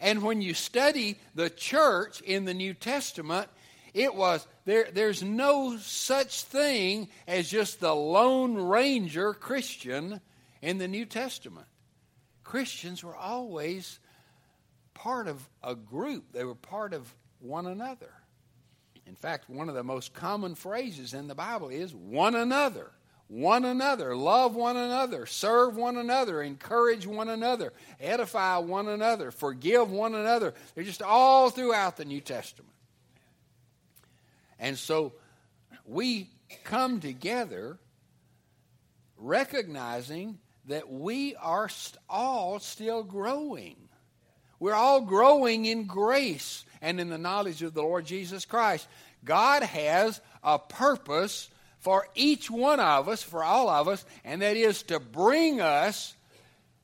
And 0.01 0.23
when 0.23 0.43
you 0.43 0.55
study 0.55 1.19
the 1.35 1.49
church 1.49 2.21
in 2.21 2.45
the 2.45 2.55
New 2.55 2.75
Testament, 2.75 3.49
it 3.95 4.15
was 4.15 4.47
there 4.65 4.89
there's 4.93 5.23
no 5.23 5.79
such 5.79 6.43
thing 6.43 7.09
as 7.27 7.49
just 7.49 7.81
the 7.81 7.95
lone 7.95 8.57
ranger 8.57 9.33
Christian 9.33 10.21
in 10.61 10.79
the 10.79 10.89
New 10.89 11.07
Testament. 11.07 11.67
Christians 12.43 13.03
were 13.03 13.17
always 13.17 13.99
part 14.93 15.29
of 15.29 15.49
a 15.63 15.75
group. 15.75 16.33
They 16.33 16.45
were 16.45 16.55
part 16.55 16.93
of 16.93 17.15
one 17.39 17.67
another. 17.67 18.13
In 19.07 19.15
fact, 19.15 19.51
one 19.51 19.69
of 19.69 19.75
the 19.75 19.85
most 19.85 20.15
common 20.15 20.55
phrases 20.55 21.15
in 21.15 21.29
the 21.29 21.35
Bible 21.35 21.69
is 21.69 21.95
one 21.95 22.35
another. 22.35 22.91
One 23.29 23.65
another. 23.65 24.15
Love 24.15 24.55
one 24.55 24.77
another. 24.77 25.27
Serve 25.27 25.77
one 25.77 25.97
another. 25.97 26.43
Encourage 26.43 27.07
one 27.07 27.29
another. 27.29 27.73
Edify 28.01 28.59
one 28.59 28.89
another. 28.89 29.31
Forgive 29.31 29.91
one 29.91 30.15
another. 30.15 30.55
They're 30.75 30.85
just 30.85 31.03
all 31.03 31.51
throughout 31.51 31.97
the 31.97 32.05
New 32.05 32.21
Testament. 32.21 32.73
And 34.59 34.79
so 34.79 35.15
we 35.85 36.31
come 36.65 37.01
together 37.01 37.79
recognizing 39.17 40.39
that 40.67 40.91
we 40.91 41.35
are 41.37 41.69
all 42.09 42.59
still 42.59 43.03
growing. 43.03 43.77
We're 44.59 44.75
all 44.75 45.03
growing 45.03 45.67
in 45.67 45.85
grace 45.85 46.65
and 46.85 47.01
in 47.01 47.09
the 47.09 47.19
knowledge 47.19 47.63
of 47.63 47.73
the 47.73 47.83
Lord 47.83 48.05
Jesus 48.05 48.45
Christ. 48.45 48.87
God 49.25 49.63
has 49.63 50.21
a 50.43 50.59
purpose 50.59 51.49
for 51.79 52.07
each 52.15 52.51
one 52.51 52.79
of 52.79 53.09
us, 53.09 53.23
for 53.23 53.43
all 53.43 53.71
of 53.71 53.89
us, 53.89 54.05
and 54.23 54.43
that 54.43 54.59
is 54.59 54.83
to 54.85 55.01
bring 55.01 55.63
us 55.63 56.15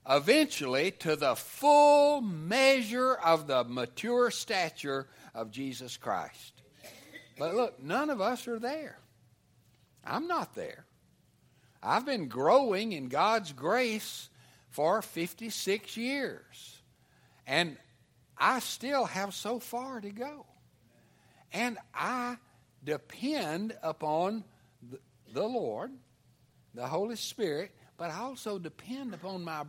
eventually 0.09 0.91
to 0.93 1.17
the 1.17 1.37
full 1.37 2.23
measure 2.23 3.13
of 3.13 3.47
the 3.47 3.63
mature 3.65 4.31
stature 4.31 5.07
of 5.35 5.51
Jesus 5.51 5.99
Christ. 5.99 6.55
But 7.39 7.55
look, 7.55 7.83
none 7.83 8.09
of 8.09 8.23
us 8.23 8.49
are 8.49 8.59
there. 8.59 8.99
I'm 10.03 10.27
not 10.27 10.55
there. 10.55 10.87
I've 11.83 12.07
been 12.07 12.29
growing 12.29 12.93
in 12.93 13.09
God's 13.09 13.53
grace 13.53 14.31
for 14.71 15.03
56 15.03 15.97
years. 15.99 16.79
And 17.47 17.77
I 18.41 18.61
still 18.61 19.05
have 19.05 19.35
so 19.35 19.59
far 19.61 20.01
to 20.01 20.11
go. 20.11 20.47
And 21.53 21.77
I 21.95 22.39
depend 22.83 23.77
upon 23.83 24.45
the, 25.33 25.47
Lord, 25.47 25.91
the 26.75 26.87
Holy 26.87 27.17
Spirit, 27.17 27.73
but 27.99 28.11
I 28.11 28.21
also 28.21 28.59
depend 28.59 29.13
upon 29.13 29.45
my 29.45 29.65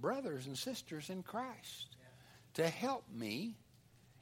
brothers 0.00 0.46
and 0.46 0.58
sisters 0.58 1.08
in 1.08 1.22
Christ 1.22 1.96
to 2.54 2.68
help 2.68 3.04
me 3.10 3.56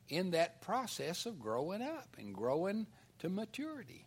in 0.09 0.31
that 0.33 0.61
process 0.61 1.27
of 1.27 1.41
growing 1.41 1.83
up 1.83 2.17
and 2.19 2.35
growing 2.35 2.87
to 3.19 3.29
maturity. 3.29 4.07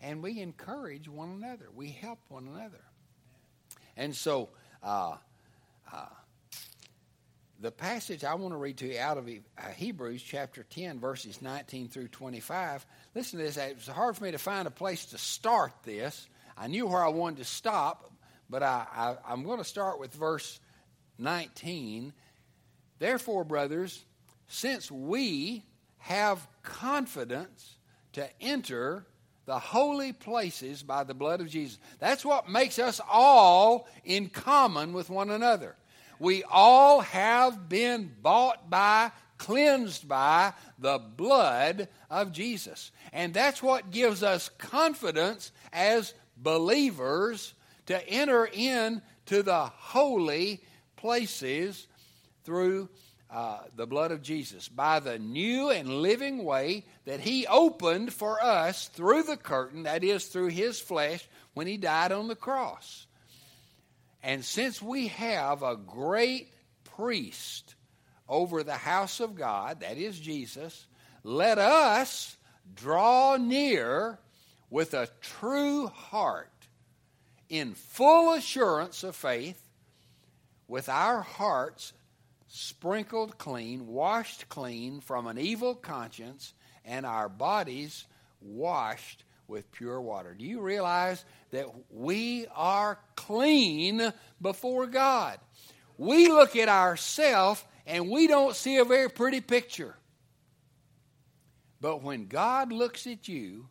And 0.00 0.22
we 0.22 0.40
encourage 0.40 1.08
one 1.08 1.30
another, 1.30 1.66
we 1.74 1.88
help 1.88 2.18
one 2.28 2.46
another. 2.46 2.84
And 3.96 4.14
so, 4.14 4.50
uh, 4.82 5.16
uh, 5.92 6.06
the 7.64 7.70
passage 7.70 8.24
I 8.24 8.34
want 8.34 8.52
to 8.52 8.58
read 8.58 8.76
to 8.78 8.86
you 8.86 8.98
out 8.98 9.16
of 9.16 9.26
uh, 9.26 9.68
Hebrews 9.74 10.22
chapter 10.22 10.64
10, 10.64 11.00
verses 11.00 11.40
19 11.40 11.88
through 11.88 12.08
25. 12.08 12.84
Listen 13.14 13.38
to 13.38 13.44
this. 13.46 13.56
It 13.56 13.76
was 13.76 13.86
hard 13.86 14.18
for 14.18 14.24
me 14.24 14.32
to 14.32 14.38
find 14.38 14.68
a 14.68 14.70
place 14.70 15.06
to 15.06 15.18
start 15.18 15.72
this. 15.82 16.28
I 16.58 16.66
knew 16.66 16.86
where 16.86 17.02
I 17.02 17.08
wanted 17.08 17.38
to 17.38 17.46
stop, 17.46 18.12
but 18.50 18.62
I, 18.62 18.86
I, 18.94 19.16
I'm 19.26 19.44
going 19.44 19.56
to 19.56 19.64
start 19.64 19.98
with 19.98 20.12
verse 20.12 20.60
19. 21.16 22.12
Therefore, 22.98 23.44
brothers, 23.44 24.04
since 24.46 24.90
we 24.90 25.64
have 26.00 26.46
confidence 26.62 27.76
to 28.12 28.28
enter 28.42 29.06
the 29.46 29.58
holy 29.58 30.12
places 30.12 30.82
by 30.82 31.02
the 31.02 31.14
blood 31.14 31.40
of 31.40 31.48
Jesus, 31.48 31.78
that's 31.98 32.26
what 32.26 32.46
makes 32.46 32.78
us 32.78 33.00
all 33.10 33.88
in 34.04 34.28
common 34.28 34.92
with 34.92 35.08
one 35.08 35.30
another. 35.30 35.76
We 36.18 36.44
all 36.44 37.00
have 37.00 37.68
been 37.68 38.14
bought 38.22 38.70
by, 38.70 39.12
cleansed 39.38 40.08
by 40.08 40.52
the 40.78 40.98
blood 40.98 41.88
of 42.10 42.32
Jesus. 42.32 42.92
And 43.12 43.34
that's 43.34 43.62
what 43.62 43.90
gives 43.90 44.22
us 44.22 44.48
confidence 44.58 45.52
as 45.72 46.14
believers 46.36 47.54
to 47.86 48.08
enter 48.08 48.46
into 48.46 49.42
the 49.42 49.64
holy 49.64 50.62
places 50.96 51.86
through 52.44 52.88
uh, 53.30 53.58
the 53.74 53.86
blood 53.86 54.12
of 54.12 54.22
Jesus, 54.22 54.68
by 54.68 55.00
the 55.00 55.18
new 55.18 55.70
and 55.70 55.88
living 55.88 56.44
way 56.44 56.84
that 57.04 57.18
He 57.18 57.48
opened 57.48 58.12
for 58.12 58.40
us 58.40 58.86
through 58.88 59.24
the 59.24 59.36
curtain, 59.36 59.82
that 59.84 60.04
is, 60.04 60.26
through 60.26 60.48
His 60.48 60.78
flesh, 60.78 61.26
when 61.52 61.66
He 61.66 61.76
died 61.76 62.12
on 62.12 62.28
the 62.28 62.36
cross. 62.36 63.08
And 64.24 64.42
since 64.42 64.80
we 64.80 65.08
have 65.08 65.62
a 65.62 65.76
great 65.76 66.48
priest 66.82 67.74
over 68.26 68.62
the 68.62 68.72
house 68.72 69.20
of 69.20 69.34
God, 69.34 69.80
that 69.80 69.98
is 69.98 70.18
Jesus, 70.18 70.86
let 71.22 71.58
us 71.58 72.38
draw 72.74 73.36
near 73.36 74.18
with 74.70 74.94
a 74.94 75.10
true 75.20 75.88
heart 75.88 76.48
in 77.50 77.74
full 77.74 78.32
assurance 78.32 79.04
of 79.04 79.14
faith, 79.14 79.60
with 80.68 80.88
our 80.88 81.20
hearts 81.20 81.92
sprinkled 82.48 83.36
clean, 83.36 83.86
washed 83.86 84.48
clean 84.48 85.00
from 85.00 85.26
an 85.26 85.36
evil 85.36 85.74
conscience, 85.74 86.54
and 86.82 87.04
our 87.04 87.28
bodies 87.28 88.06
washed 88.40 89.22
with 89.46 89.70
pure 89.72 90.00
water. 90.00 90.34
Do 90.34 90.44
you 90.44 90.60
realize 90.60 91.24
that 91.50 91.66
we 91.90 92.46
are 92.54 92.98
clean 93.16 94.12
before 94.40 94.86
God? 94.86 95.38
We 95.96 96.28
look 96.28 96.56
at 96.56 96.68
ourselves 96.68 97.64
and 97.86 98.10
we 98.10 98.26
don't 98.26 98.56
see 98.56 98.78
a 98.78 98.84
very 98.84 99.10
pretty 99.10 99.40
picture. 99.40 99.94
But 101.80 102.02
when 102.02 102.26
God 102.26 102.72
looks 102.72 103.06
at 103.06 103.28
you, 103.28 103.68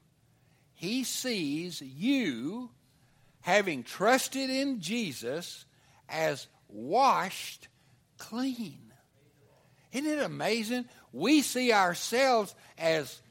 He 0.73 1.03
sees 1.03 1.81
you 1.81 2.69
having 3.41 3.83
trusted 3.83 4.49
in 4.49 4.79
Jesus 4.79 5.65
as 6.07 6.47
washed 6.67 7.67
clean. 8.17 8.93
Isn't 9.91 10.09
it 10.09 10.23
amazing? 10.23 10.85
We 11.11 11.41
see 11.41 11.73
ourselves 11.73 12.55
as 12.77 13.21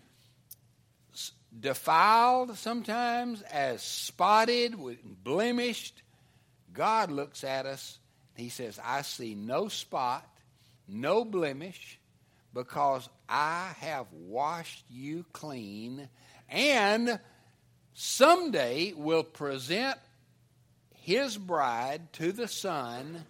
defiled 1.59 2.57
sometimes, 2.57 3.43
as 3.43 3.83
spotted, 3.83 4.75
blemished. 5.23 6.03
God 6.73 7.11
looks 7.11 7.45
at 7.45 7.67
us, 7.67 7.99
He 8.37 8.49
says, 8.49 8.81
I 8.83 9.03
see 9.03 9.35
no 9.35 9.69
spot, 9.69 10.27
no 10.89 11.25
blemish, 11.25 11.99
because 12.55 13.09
I 13.29 13.73
have 13.81 14.07
washed 14.13 14.85
you 14.91 15.25
clean, 15.33 16.09
and 16.49 17.21
someday 17.95 18.95
will 18.95 19.25
present 19.25 19.99
His 20.95 21.37
bride 21.37 22.13
to 22.15 22.33
the 22.33 22.49
Son 22.49 23.25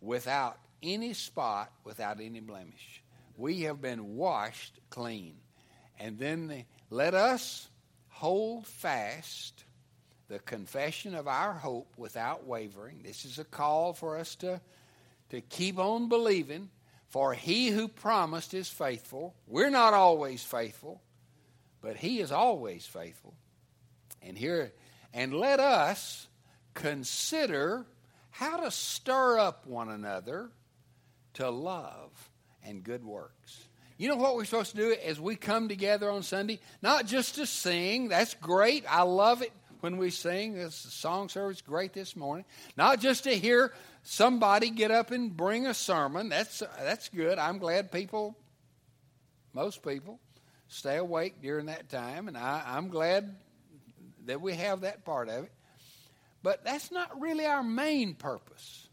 without 0.00 0.58
any 0.82 1.12
spot, 1.12 1.72
without 1.84 2.20
any 2.20 2.40
blemish. 2.40 3.02
We 3.36 3.62
have 3.62 3.80
been 3.80 4.16
washed 4.16 4.78
clean. 4.90 5.34
And 5.98 6.18
then 6.18 6.48
the, 6.48 6.64
let 6.90 7.14
us 7.14 7.68
hold 8.08 8.66
fast 8.66 9.64
the 10.28 10.38
confession 10.38 11.14
of 11.14 11.26
our 11.26 11.54
hope 11.54 11.92
without 11.96 12.46
wavering. 12.46 13.02
This 13.02 13.24
is 13.24 13.38
a 13.38 13.44
call 13.44 13.92
for 13.92 14.18
us 14.18 14.34
to, 14.36 14.60
to 15.30 15.40
keep 15.40 15.78
on 15.78 16.08
believing. 16.08 16.70
For 17.08 17.32
he 17.32 17.68
who 17.68 17.88
promised 17.88 18.52
is 18.52 18.68
faithful. 18.68 19.34
We're 19.46 19.70
not 19.70 19.94
always 19.94 20.42
faithful, 20.42 21.00
but 21.80 21.96
he 21.96 22.20
is 22.20 22.30
always 22.30 22.84
faithful. 22.84 23.34
And 24.20 24.36
here, 24.36 24.72
and 25.14 25.32
let 25.32 25.58
us 25.58 26.26
consider 26.74 27.86
how 28.30 28.58
to 28.58 28.70
stir 28.70 29.38
up 29.38 29.66
one 29.66 29.88
another 29.88 30.50
to 31.34 31.48
love 31.48 32.30
and 32.62 32.84
good 32.84 33.04
works. 33.04 33.67
You 33.98 34.08
know 34.08 34.14
what 34.14 34.36
we're 34.36 34.44
supposed 34.44 34.70
to 34.70 34.76
do 34.76 34.94
as 35.04 35.20
we 35.20 35.34
come 35.34 35.68
together 35.68 36.08
on 36.08 36.22
Sunday? 36.22 36.60
Not 36.80 37.06
just 37.06 37.34
to 37.34 37.46
sing, 37.46 38.08
that's 38.08 38.34
great. 38.34 38.84
I 38.88 39.02
love 39.02 39.42
it 39.42 39.52
when 39.80 39.96
we 39.96 40.10
sing. 40.10 40.54
This 40.54 40.76
song 40.76 41.28
service 41.28 41.60
great 41.60 41.94
this 41.94 42.14
morning. 42.14 42.44
Not 42.76 43.00
just 43.00 43.24
to 43.24 43.30
hear 43.30 43.72
somebody 44.04 44.70
get 44.70 44.92
up 44.92 45.10
and 45.10 45.36
bring 45.36 45.66
a 45.66 45.74
sermon. 45.74 46.28
That's 46.28 46.62
that's 46.78 47.08
good. 47.08 47.40
I'm 47.40 47.58
glad 47.58 47.90
people, 47.90 48.36
most 49.52 49.82
people, 49.82 50.20
stay 50.68 50.96
awake 50.96 51.42
during 51.42 51.66
that 51.66 51.88
time, 51.88 52.28
and 52.28 52.38
I, 52.38 52.62
I'm 52.68 52.90
glad 52.90 53.34
that 54.26 54.40
we 54.40 54.54
have 54.54 54.82
that 54.82 55.04
part 55.04 55.28
of 55.28 55.44
it. 55.44 55.52
But 56.44 56.64
that's 56.64 56.92
not 56.92 57.20
really 57.20 57.46
our 57.46 57.64
main 57.64 58.14
purpose. 58.14 58.86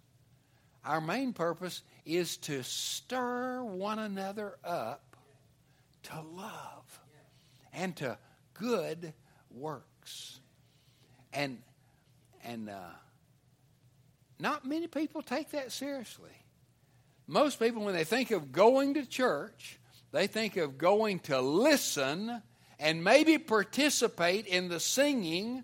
Our 0.83 0.99
main 0.99 1.33
purpose 1.33 1.83
is 2.05 2.37
to 2.37 2.63
stir 2.63 3.63
one 3.63 3.99
another 3.99 4.57
up 4.63 5.15
to 6.03 6.21
love 6.21 6.99
and 7.73 7.95
to 7.97 8.17
good 8.53 9.13
works. 9.51 10.39
And 11.33 11.59
and 12.43 12.69
uh, 12.69 12.93
not 14.39 14.65
many 14.65 14.87
people 14.87 15.21
take 15.21 15.51
that 15.51 15.71
seriously. 15.71 16.29
Most 17.27 17.59
people, 17.59 17.83
when 17.83 17.95
they 17.95 18.03
think 18.03 18.29
of 18.29 18.51
going 18.51 18.93
to 18.93 19.05
church, 19.05 19.79
they 20.11 20.27
think 20.27 20.57
of 20.57 20.77
going 20.77 21.19
to 21.21 21.41
listen 21.41 22.41
and 22.79 23.03
maybe 23.03 23.39
participate 23.39 24.45
in 24.45 24.69
the 24.69 24.79
singing 24.79 25.63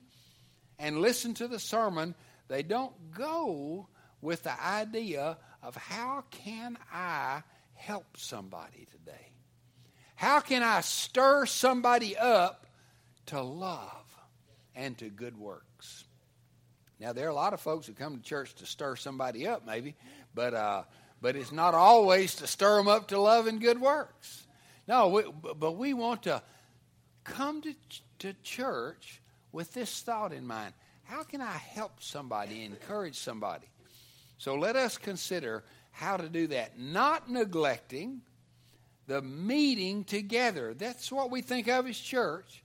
and 0.80 1.00
listen 1.00 1.36
to 1.36 1.48
the 1.48 1.60
sermon. 1.60 2.16
They 2.48 2.64
don't 2.64 3.12
go 3.12 3.88
with 4.22 4.44
the 4.44 4.64
idea 4.64 5.38
of 5.62 5.76
how 5.76 6.24
can 6.32 6.78
I 6.94 7.44
help 7.74 8.18
somebody 8.18 8.88
today? 8.92 9.32
How 10.16 10.40
can 10.40 10.64
I 10.64 10.82
stir 10.82 11.46
somebody 11.46 12.16
up 12.16 12.68
to 13.28 13.42
love 13.42 14.06
and 14.76 14.98
to 15.00 15.10
good 15.10 15.38
works? 15.38 16.06
Now, 17.00 17.14
there 17.14 17.26
are 17.26 17.32
a 17.32 17.36
lot 17.36 17.54
of 17.54 17.62
folks 17.62 17.88
who 17.88 17.94
come 17.94 18.18
to 18.18 18.24
church 18.24 18.54
to 18.56 18.66
stir 18.66 18.96
somebody 18.96 19.48
up, 19.48 19.66
maybe, 19.66 19.96
but, 20.36 20.54
uh, 20.54 20.84
but 21.20 21.36
it's 21.36 21.52
not 21.52 21.74
always 21.74 22.36
to 22.36 22.48
stir 22.48 22.78
them 22.78 22.88
up 22.88 23.08
to 23.08 23.20
love 23.20 23.48
and 23.48 23.60
good 23.60 23.82
works. 23.82 24.46
No, 24.88 25.08
we, 25.08 25.24
but 25.58 25.78
we 25.78 25.96
want 25.96 26.24
to 26.24 26.44
come 27.24 27.62
to, 27.64 27.74
to 28.20 28.34
church 28.44 29.22
with 29.52 29.74
this 29.74 30.02
thought 30.02 30.34
in 30.34 30.46
mind 30.46 30.74
how 31.04 31.24
can 31.24 31.42
I 31.42 31.58
help 31.58 32.02
somebody, 32.02 32.64
encourage 32.64 33.18
somebody? 33.18 33.71
So 34.42 34.56
let 34.56 34.76
us 34.76 34.98
consider 34.98 35.64
how 35.92 36.18
to 36.18 36.28
do 36.28 36.48
that, 36.48 36.80
not 36.80 37.30
neglecting 37.30 38.22
the 39.06 39.22
meeting 39.22 40.04
together. 40.04 40.74
That's 40.74 41.12
what 41.12 41.30
we 41.30 41.44
think 41.44 41.68
of 41.68 41.86
as 41.86 41.96
church. 41.96 42.64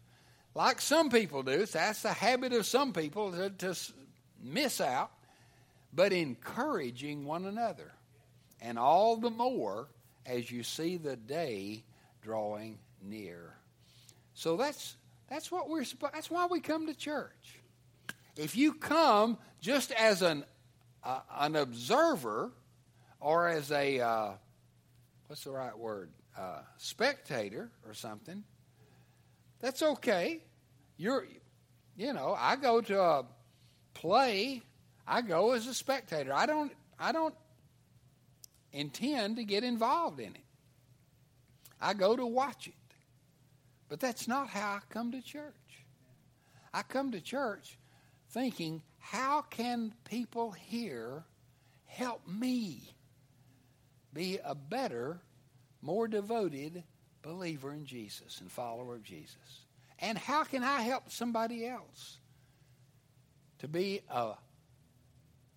Like 0.55 0.81
some 0.81 1.11
people 1.11 1.43
do. 1.43 1.67
That's 1.67 2.01
the 2.01 2.15
habit 2.15 2.55
of 2.55 2.65
some 2.65 2.95
people 2.95 3.31
to, 3.33 3.51
to 3.51 3.77
miss 4.43 4.81
out, 4.81 5.11
but 5.93 6.15
encouraging 6.15 7.27
one 7.27 7.45
another. 7.45 7.93
And 8.63 8.79
all 8.79 9.19
the 9.19 9.29
more 9.29 9.89
as 10.25 10.51
you 10.51 10.63
see 10.63 10.97
the 10.97 11.17
day 11.17 11.85
drawing 12.23 12.79
near. 13.03 13.53
So 14.33 14.57
that's 14.57 14.97
that's 15.29 15.53
what 15.53 15.69
we're 15.69 15.85
that's 16.11 16.31
why 16.31 16.47
we 16.47 16.61
come 16.61 16.87
to 16.87 16.95
church. 16.95 17.61
If 18.35 18.57
you 18.57 18.73
come 18.73 19.37
just 19.61 19.93
as 19.93 20.23
an 20.23 20.45
an 21.39 21.57
observer 21.57 22.53
or 23.21 23.49
as 23.49 23.71
a 23.71 24.01
uh, 24.01 24.31
what's 25.27 25.45
the 25.45 25.51
right 25.51 25.77
word 25.77 26.11
uh, 26.37 26.61
spectator 26.77 27.71
or 27.87 27.95
something, 27.95 28.45
that's 29.61 29.83
okay. 29.83 30.43
You're 30.97 31.27
you 31.97 32.13
know 32.13 32.35
I 32.39 32.57
go 32.57 32.81
to 32.81 33.01
a 33.01 33.25
play, 33.95 34.63
I 35.07 35.23
go 35.23 35.53
as 35.53 35.67
a 35.67 35.75
spectator. 35.75 36.33
I 36.33 36.47
don't 36.47 36.73
I 36.99 37.13
don't 37.13 37.35
intend 38.73 39.37
to 39.37 39.45
get 39.45 39.65
involved 39.65 40.21
in 40.21 40.35
it. 40.35 40.45
I 41.81 41.95
go 41.95 42.17
to 42.17 42.27
watch 42.27 42.67
it. 42.67 42.75
But 43.89 44.01
that's 44.01 44.27
not 44.27 44.49
how 44.49 44.75
I 44.75 44.81
come 44.91 45.13
to 45.13 45.23
church. 45.23 45.55
I 46.75 46.83
come 46.83 47.13
to 47.13 47.21
church 47.21 47.79
thinking, 48.37 48.83
how 48.99 49.43
can 49.43 49.93
people 50.05 50.51
here 50.51 51.25
help 51.87 52.27
me 52.29 52.83
be 54.13 54.39
a 54.45 54.55
better, 54.55 55.21
more 55.81 56.07
devoted 56.07 56.83
believer 57.23 57.73
in 57.73 57.87
Jesus 57.87 58.41
and 58.41 58.53
follower 58.53 58.97
of 58.97 59.03
Jesus? 59.03 59.65
And 59.99 60.19
how 60.19 60.45
can 60.45 60.63
I 60.63 60.83
help 60.83 61.11
somebody 61.11 61.67
else? 61.67 62.19
to 63.59 63.69
be 63.69 64.01
a, 64.11 64.33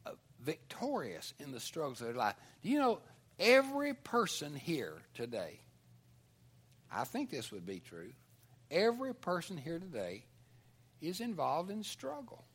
a 0.05 0.11
victorious 0.41 1.33
in 1.39 1.51
the 1.51 1.59
struggles 1.59 2.01
of 2.01 2.07
their 2.07 2.15
life. 2.15 2.35
Do 2.63 2.69
you 2.69 2.79
know 2.79 2.99
every 3.39 3.93
person 3.93 4.55
here 4.55 4.97
today? 5.13 5.59
I 6.91 7.03
think 7.03 7.29
this 7.29 7.51
would 7.51 7.65
be 7.65 7.79
true. 7.79 8.11
Every 8.71 9.13
person 9.13 9.57
here 9.57 9.79
today 9.79 10.25
is 11.01 11.19
involved 11.19 11.69
in 11.71 11.83
struggle. 11.83 12.45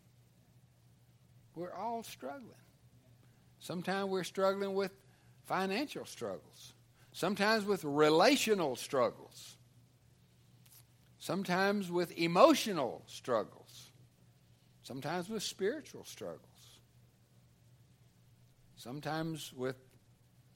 We're 1.55 1.73
all 1.73 2.03
struggling. 2.03 2.51
Sometimes 3.61 4.11
we're 4.11 4.25
struggling 4.25 4.75
with 4.75 4.93
financial 5.45 6.05
struggles, 6.05 6.75
sometimes 7.13 7.65
with 7.65 7.85
relational 7.85 8.77
struggles, 8.77 9.57
sometimes 11.19 11.91
with 11.91 12.17
emotional 12.19 13.03
struggles 13.07 13.93
sometimes 14.85 15.31
with 15.31 15.43
spiritual 15.43 16.05
struggles, 16.05 16.79
sometimes 18.77 19.53
with 19.55 19.77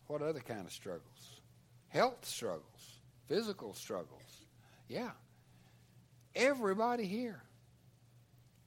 what 0.06 0.22
other 0.22 0.40
kind 0.40 0.66
of 0.66 0.72
struggles? 0.72 1.40
Health 1.88 2.24
struggles, 2.24 3.00
physical 3.26 3.74
struggles. 3.74 4.46
Yeah. 4.86 5.10
Everybody 6.34 7.06
here 7.06 7.42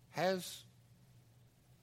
has 0.09 0.63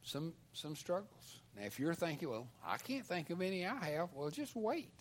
some 0.09 0.33
some 0.53 0.75
struggles. 0.75 1.41
Now 1.57 1.67
if 1.67 1.79
you're 1.79 1.95
thinking, 1.95 2.29
well, 2.31 2.49
I 2.67 2.79
can't 2.79 3.05
think 3.05 3.31
of 3.31 3.41
any 3.41 3.67
I 3.67 3.85
have, 3.91 4.09
well 4.15 4.31
just 4.31 4.57
wait. 4.57 4.93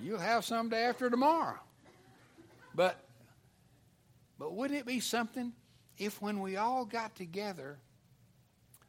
You'll 0.00 0.18
have 0.18 0.44
some 0.44 0.68
day 0.68 0.84
after 0.84 1.10
tomorrow. 1.10 1.58
But 2.74 2.96
but 4.38 4.54
wouldn't 4.54 4.78
it 4.78 4.86
be 4.86 5.00
something 5.00 5.52
if 5.96 6.22
when 6.22 6.40
we 6.40 6.56
all 6.56 6.84
got 6.84 7.16
together, 7.16 7.78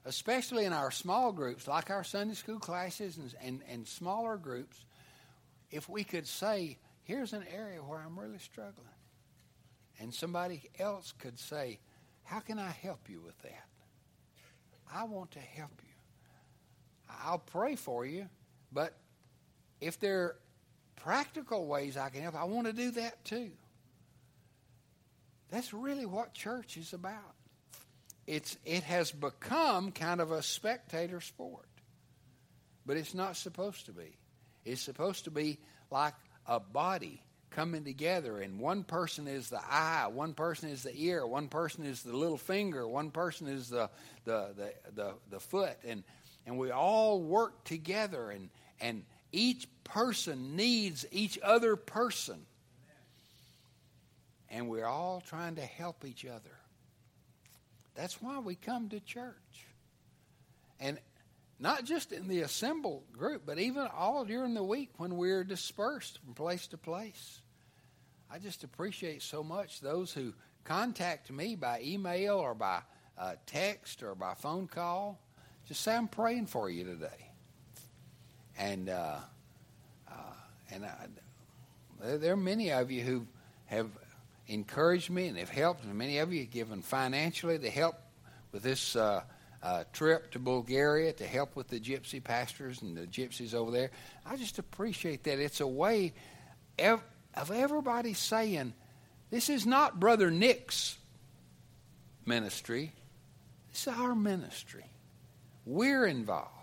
especially 0.06 0.66
in 0.66 0.74
our 0.74 0.92
small 0.92 1.32
groups, 1.32 1.68
like 1.68 1.90
our 1.90 2.04
Sunday 2.04 2.36
school 2.36 2.60
classes 2.60 3.18
and, 3.18 3.34
and, 3.42 3.62
and 3.68 3.88
smaller 3.88 4.38
groups, 4.38 4.86
if 5.72 5.90
we 5.90 6.04
could 6.04 6.28
say, 6.28 6.78
here's 7.04 7.34
an 7.34 7.46
area 7.52 7.80
where 7.80 8.00
I'm 8.00 8.20
really 8.20 8.38
struggling. 8.38 8.86
And 10.00 10.14
somebody 10.14 10.70
else 10.78 11.14
could 11.18 11.40
say, 11.40 11.80
how 12.24 12.40
can 12.40 12.60
I 12.60 12.70
help 12.70 13.10
you 13.10 13.22
with 13.22 13.38
that? 13.42 13.69
I 14.94 15.04
want 15.04 15.32
to 15.32 15.40
help 15.40 15.72
you. 15.84 15.90
I'll 17.24 17.40
pray 17.40 17.76
for 17.76 18.06
you, 18.06 18.28
but 18.72 18.94
if 19.82 20.00
there 20.00 20.20
are 20.22 20.36
practical 20.96 21.68
ways 21.68 21.98
I 21.98 22.10
can 22.10 22.22
help, 22.22 22.36
I 22.36 22.44
want 22.46 22.68
to 22.68 22.74
do 22.74 22.92
that 22.92 23.24
too. 23.26 23.52
That's 25.52 25.74
really 25.74 26.06
what 26.06 26.34
church 26.34 26.78
is 26.78 26.94
about. 26.94 27.36
It's, 28.28 28.58
it 28.64 28.84
has 28.84 29.12
become 29.12 29.92
kind 29.92 30.22
of 30.22 30.32
a 30.32 30.44
spectator 30.44 31.20
sport, 31.20 31.66
but 32.86 32.96
it's 32.98 33.16
not 33.16 33.36
supposed 33.36 33.88
to 33.88 33.92
be. 33.92 34.18
It's 34.66 34.82
supposed 34.82 35.24
to 35.24 35.32
be 35.32 35.58
like 35.90 36.14
a 36.46 36.60
body 36.60 37.24
coming 37.52 37.84
together, 37.84 38.40
and 38.40 38.60
one 38.60 38.84
person 38.84 39.28
is 39.28 39.50
the 39.50 39.62
eye, 39.70 40.08
one 40.08 40.34
person 40.34 40.70
is 40.70 40.84
the 40.84 40.94
ear, 40.96 41.26
one 41.26 41.48
person 41.48 41.86
is 41.86 42.04
the 42.04 42.16
little 42.16 42.38
finger, 42.38 42.88
one 42.88 43.12
person 43.12 43.48
is 43.48 43.70
the, 43.70 43.90
the, 44.26 44.50
the, 44.56 44.74
the, 44.96 45.14
the 45.30 45.40
foot, 45.40 45.78
and, 45.86 46.04
and 46.46 46.58
we 46.58 46.72
all 46.72 47.22
work 47.22 47.64
together, 47.64 48.32
and, 48.32 48.50
and 48.80 49.04
each 49.32 49.68
person 49.84 50.56
needs 50.56 51.06
each 51.12 51.40
other 51.44 51.76
person 51.76 52.46
and 54.52 54.68
we're 54.68 54.86
all 54.86 55.22
trying 55.22 55.56
to 55.56 55.62
help 55.62 56.06
each 56.06 56.26
other. 56.26 56.58
That's 57.96 58.22
why 58.22 58.40
we 58.40 58.56
come 58.56 58.90
to 58.90 59.00
church. 59.00 59.36
And 60.80 60.98
not 61.60 61.84
just 61.84 62.12
in 62.12 62.28
the 62.28 62.42
assembled 62.42 63.12
group, 63.12 63.44
but 63.46 63.60
even 63.60 63.88
all 63.94 64.24
during 64.24 64.54
the 64.54 64.64
week 64.64 64.92
when 64.98 65.18
we're 65.18 65.44
dispersed 65.44 66.20
from 66.24 66.34
place 66.34 66.68
to 66.68 66.78
place. 66.78 67.42
I 68.32 68.40
just 68.40 68.64
appreciate 68.64 69.22
so 69.22 69.44
much 69.44 69.82
those 69.82 70.14
who 70.14 70.34
contact 70.64 71.32
me 71.32 71.56
by 71.56 71.82
email 71.82 72.36
or 72.36 72.54
by 72.54 72.82
uh, 73.18 73.34
text 73.46 74.04
or 74.04 74.16
by 74.16 74.36
phone 74.36 74.68
call. 74.68 75.20
Just 75.68 75.82
say, 75.82 75.96
I'm 75.96 76.08
praying 76.08 76.46
for 76.46 76.70
you 76.70 76.86
today. 76.86 77.32
And, 78.58 78.90
uh, 78.90 79.18
uh, 80.10 80.14
and 80.72 80.86
I, 80.86 81.08
there 82.18 82.34
are 82.34 82.38
many 82.38 82.72
of 82.72 82.90
you 82.90 83.04
who 83.04 83.28
have 83.66 83.90
encouraged 84.48 85.10
me 85.10 85.28
and 85.28 85.38
have 85.38 85.50
helped, 85.50 85.84
and 85.84 85.94
many 85.96 86.20
of 86.20 86.32
you 86.32 86.42
have 86.42 86.52
given 86.52 86.82
financially 86.82 87.60
to 87.60 87.70
help 87.70 87.96
with 88.52 88.64
this 88.64 88.96
uh, 89.62 89.84
trip 89.94 90.32
to 90.32 90.40
Bulgaria 90.40 91.14
to 91.14 91.26
help 91.26 91.56
with 91.56 91.68
the 91.68 91.80
gypsy 91.80 92.24
pastors 92.24 92.82
and 92.82 92.96
the 92.96 93.08
gypsies 93.08 93.54
over 93.54 93.72
there. 93.72 93.92
I 94.26 94.36
just 94.38 94.60
appreciate 94.60 95.24
that. 95.24 95.40
It's 95.40 95.60
a 95.60 95.68
way 95.68 96.14
of 96.78 97.02
everybody 97.52 98.14
saying, 98.14 98.74
this 99.30 99.50
is 99.50 99.66
not 99.66 100.00
Brother 100.00 100.32
Nick's 100.32 100.98
ministry. 102.26 102.94
It's 103.70 103.88
our 103.88 104.16
ministry. 104.16 104.86
We're 105.66 106.06
involved. 106.06 106.54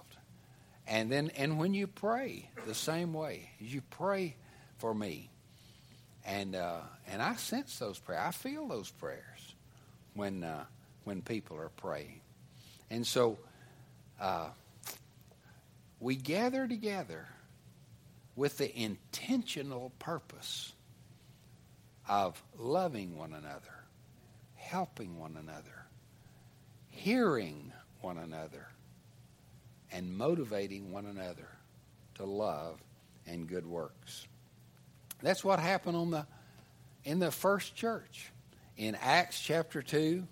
And 0.89 1.11
then 1.11 1.31
and 1.37 1.59
when 1.59 1.75
you 1.75 1.87
pray 1.87 2.49
the 2.67 2.75
same 2.75 3.13
way, 3.13 3.51
you 3.59 3.83
pray 3.91 4.37
for 4.79 4.95
me. 4.95 5.31
And 6.25 6.55
uh, 6.55 6.81
and 7.09 7.21
I 7.23 7.35
sense 7.37 7.79
those 7.79 7.99
prayers. 7.99 8.23
I 8.25 8.31
feel 8.31 8.67
those 8.69 8.91
prayers 8.91 9.55
when 10.15 10.45
uh, 10.45 10.65
when 11.05 11.23
people 11.23 11.57
are 11.57 11.71
praying. 11.71 12.21
And 12.91 13.07
so 13.07 13.39
uh, 14.21 14.49
we 16.01 16.17
gather 16.17 16.67
together 16.69 17.27
with 18.35 18.59
the 18.59 18.79
intentional 18.79 19.93
purpose 19.99 20.73
of 22.09 22.41
loving 22.57 23.17
one 23.17 23.33
another, 23.33 23.85
helping 24.55 25.19
one 25.19 25.37
another, 25.37 25.87
hearing 26.91 27.73
one 28.01 28.19
another, 28.19 28.69
and 29.91 30.17
motivating 30.17 30.93
one 30.93 31.07
another 31.07 31.49
to 32.15 32.25
love 32.25 32.79
and 33.27 33.49
good 33.49 33.67
works. 33.67 34.27
That's 35.23 35.43
what 35.43 35.59
happened 35.59 35.97
on 35.97 36.11
the 36.11 36.27
in 37.05 37.19
the 37.19 37.31
first 37.31 37.75
church. 37.75 38.31
In 38.77 38.95
Acts 38.97 39.41
chapter 39.41 39.81
2, 39.81 40.27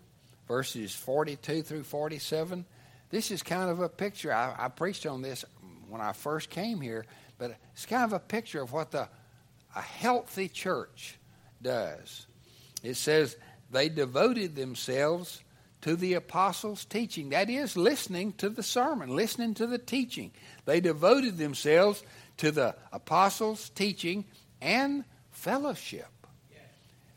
verses 0.48 0.94
42 0.94 1.62
through 1.62 1.84
47, 1.84 2.64
this 3.10 3.30
is 3.30 3.42
kind 3.42 3.70
of 3.70 3.80
a 3.80 3.88
picture. 3.88 4.32
I, 4.32 4.54
I 4.58 4.68
preached 4.68 5.06
on 5.06 5.22
this 5.22 5.44
when 5.88 6.00
I 6.00 6.12
first 6.12 6.50
came 6.50 6.80
here, 6.80 7.06
but 7.38 7.56
it's 7.72 7.86
kind 7.86 8.04
of 8.04 8.12
a 8.12 8.18
picture 8.18 8.62
of 8.62 8.72
what 8.72 8.90
the 8.90 9.08
a 9.76 9.80
healthy 9.80 10.48
church 10.48 11.18
does. 11.60 12.26
It 12.82 12.94
says 12.94 13.36
they 13.70 13.88
devoted 13.88 14.54
themselves 14.54 15.42
to 15.82 15.96
the 15.96 16.14
apostles' 16.14 16.84
teaching. 16.84 17.30
That 17.30 17.50
is, 17.50 17.76
listening 17.76 18.32
to 18.34 18.48
the 18.48 18.62
sermon, 18.62 19.14
listening 19.14 19.54
to 19.54 19.66
the 19.66 19.78
teaching. 19.78 20.30
They 20.64 20.80
devoted 20.80 21.36
themselves 21.36 22.02
to 22.38 22.50
the 22.50 22.74
apostles' 22.92 23.70
teaching 23.70 24.24
and 24.60 25.04
fellowship. 25.30 26.06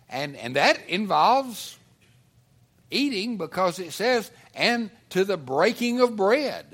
And, 0.09 0.35
and 0.37 0.55
that 0.55 0.87
involves 0.87 1.76
eating 2.91 3.37
because 3.37 3.79
it 3.79 3.91
says, 3.93 4.31
and 4.53 4.89
to 5.09 5.23
the 5.23 5.37
breaking 5.37 6.01
of 6.01 6.15
bread. 6.15 6.65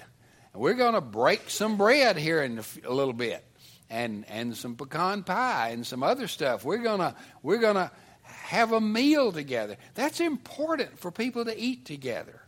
And 0.54 0.62
we're 0.62 0.74
going 0.74 0.94
to 0.94 1.02
break 1.02 1.50
some 1.50 1.78
bread 1.78 2.18
here 2.18 2.42
in 2.42 2.62
a 2.86 2.92
little 2.92 3.14
bit. 3.14 3.44
And, 3.90 4.26
and 4.28 4.58
some 4.58 4.76
pecan 4.76 5.24
pie 5.24 5.70
and 5.70 5.86
some 5.86 6.02
other 6.02 6.28
stuff. 6.28 6.66
We're 6.66 6.80
gonna 6.82 7.16
we're 7.44 7.60
gonna 7.60 7.92
have 8.24 8.72
a 8.72 8.82
meal 8.82 9.32
together. 9.32 9.78
That's 9.94 10.20
important 10.20 10.98
for 11.00 11.12
people 11.12 11.46
to 11.46 11.56
eat 11.56 11.86
together. 11.86 12.42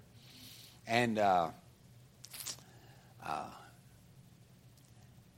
And 0.87 1.19
uh, 1.19 1.49
uh, 3.23 3.49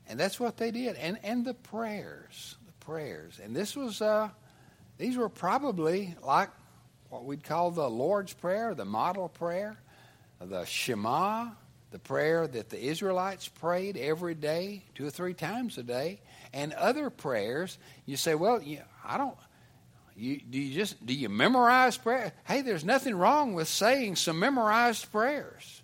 and 0.07 0.19
that's 0.19 0.39
what 0.39 0.57
they 0.57 0.71
did. 0.71 0.95
And 0.95 1.19
and 1.23 1.43
the 1.43 1.53
prayers, 1.53 2.55
the 2.65 2.85
prayers. 2.85 3.39
And 3.43 3.55
this 3.55 3.75
was 3.75 4.01
uh, 4.01 4.29
these 4.97 5.17
were 5.17 5.29
probably 5.29 6.15
like 6.23 6.49
what 7.09 7.25
we'd 7.25 7.43
call 7.43 7.71
the 7.71 7.89
Lord's 7.89 8.33
Prayer, 8.33 8.73
the 8.75 8.85
model 8.85 9.29
prayer, 9.29 9.77
the 10.41 10.65
Shema, 10.65 11.49
the 11.91 11.99
prayer 11.99 12.47
that 12.47 12.69
the 12.69 12.79
Israelites 12.79 13.47
prayed 13.47 13.97
every 13.97 14.35
day, 14.35 14.83
two 14.95 15.07
or 15.07 15.09
three 15.09 15.33
times 15.33 15.77
a 15.77 15.83
day, 15.83 16.19
and 16.53 16.73
other 16.73 17.09
prayers. 17.09 17.77
You 18.05 18.17
say, 18.17 18.35
well, 18.35 18.61
I 19.05 19.17
don't. 19.17 19.37
You, 20.15 20.41
do 20.41 20.59
you 20.59 20.73
just 20.73 21.05
do 21.05 21.13
you 21.13 21.29
memorize 21.29 21.95
prayer? 21.95 22.33
Hey, 22.45 22.61
there's 22.61 22.83
nothing 22.83 23.15
wrong 23.15 23.53
with 23.53 23.67
saying 23.67 24.15
some 24.15 24.39
memorized 24.39 25.11
prayers. 25.11 25.83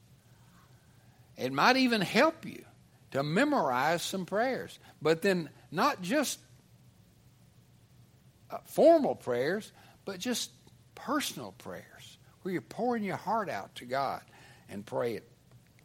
It 1.37 1.53
might 1.53 1.77
even 1.77 2.01
help 2.01 2.45
you 2.45 2.65
to 3.11 3.21
memorize 3.21 4.01
some 4.01 4.25
prayers, 4.25 4.79
but 5.01 5.21
then 5.21 5.49
not 5.71 6.01
just 6.01 6.39
uh, 8.49 8.57
formal 8.65 9.13
prayers, 9.13 9.71
but 10.03 10.19
just 10.19 10.49
personal 10.95 11.53
prayers 11.53 12.17
where 12.41 12.51
you're 12.51 12.61
pouring 12.61 13.03
your 13.03 13.17
heart 13.17 13.49
out 13.49 13.75
to 13.75 13.85
God 13.85 14.21
and 14.69 14.85
pray 14.85 15.15
it 15.15 15.27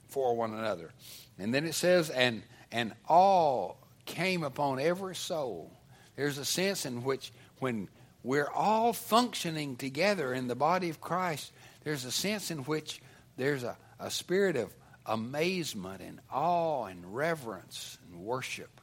for 0.09 0.37
one 0.37 0.55
another. 0.55 0.91
And 1.39 1.53
then 1.55 1.65
it 1.65 1.75
says, 1.75 2.11
and 2.11 2.43
and 2.71 2.93
all 3.09 3.79
came 4.05 4.43
upon 4.43 4.81
every 4.81 5.15
soul. 5.15 5.73
There's 6.17 6.39
a 6.39 6.45
sense 6.45 6.85
in 6.85 7.05
which 7.05 7.33
when 7.61 7.89
we're 8.23 8.51
all 8.51 8.93
functioning 8.93 9.77
together 9.77 10.35
in 10.35 10.49
the 10.49 10.55
body 10.55 10.91
of 10.91 11.01
Christ, 11.01 11.53
there's 11.85 12.05
a 12.05 12.11
sense 12.11 12.51
in 12.51 12.59
which 12.59 13.01
there's 13.37 13.63
a, 13.63 13.77
a 14.01 14.11
spirit 14.11 14.57
of 14.57 14.75
amazement 15.07 16.03
and 16.03 16.21
awe 16.31 16.85
and 16.87 17.15
reverence 17.15 17.99
and 18.07 18.21
worship. 18.21 18.81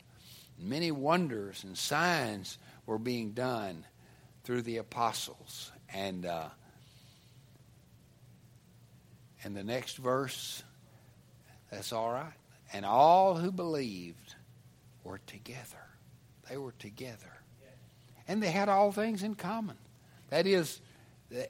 Many 0.57 0.91
wonders 0.91 1.63
and 1.63 1.77
signs 1.77 2.57
were 2.85 2.97
being 2.97 3.31
done 3.31 3.85
through 4.45 4.61
the 4.61 4.77
apostles. 4.77 5.71
And 5.93 6.25
uh, 6.25 6.47
and 9.43 9.55
the 9.55 9.63
next 9.63 9.97
verse, 9.97 10.63
that's 11.69 11.91
all 11.91 12.11
right. 12.11 12.33
And 12.73 12.85
all 12.85 13.35
who 13.35 13.51
believed 13.51 14.35
were 15.03 15.19
together. 15.27 15.77
They 16.49 16.57
were 16.57 16.73
together 16.79 17.35
and 18.27 18.41
they 18.41 18.51
had 18.51 18.69
all 18.69 18.91
things 18.91 19.23
in 19.23 19.35
common. 19.35 19.77
That 20.29 20.47
is, 20.47 20.81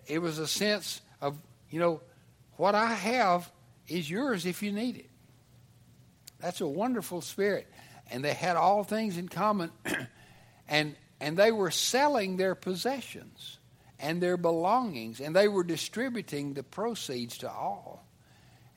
it 0.07 0.21
was 0.21 0.39
a 0.39 0.47
sense 0.47 1.01
of, 1.21 1.37
you 1.69 1.79
know, 1.79 2.01
what 2.57 2.75
I 2.75 2.93
have 2.93 3.49
is 3.87 4.09
yours 4.09 4.45
if 4.45 4.61
you 4.61 4.71
need 4.71 4.97
it. 4.97 5.09
That's 6.39 6.61
a 6.61 6.67
wonderful 6.67 7.21
spirit. 7.21 7.67
And 8.11 8.23
they 8.23 8.33
had 8.33 8.55
all 8.55 8.83
things 8.83 9.17
in 9.17 9.29
common, 9.29 9.71
and, 10.67 10.95
and 11.19 11.37
they 11.37 11.51
were 11.51 11.71
selling 11.71 12.37
their 12.37 12.55
possessions 12.55 13.57
and 13.99 14.21
their 14.21 14.37
belongings, 14.37 15.19
and 15.19 15.35
they 15.35 15.47
were 15.47 15.63
distributing 15.63 16.53
the 16.53 16.63
proceeds 16.63 17.37
to 17.39 17.49
all 17.49 18.05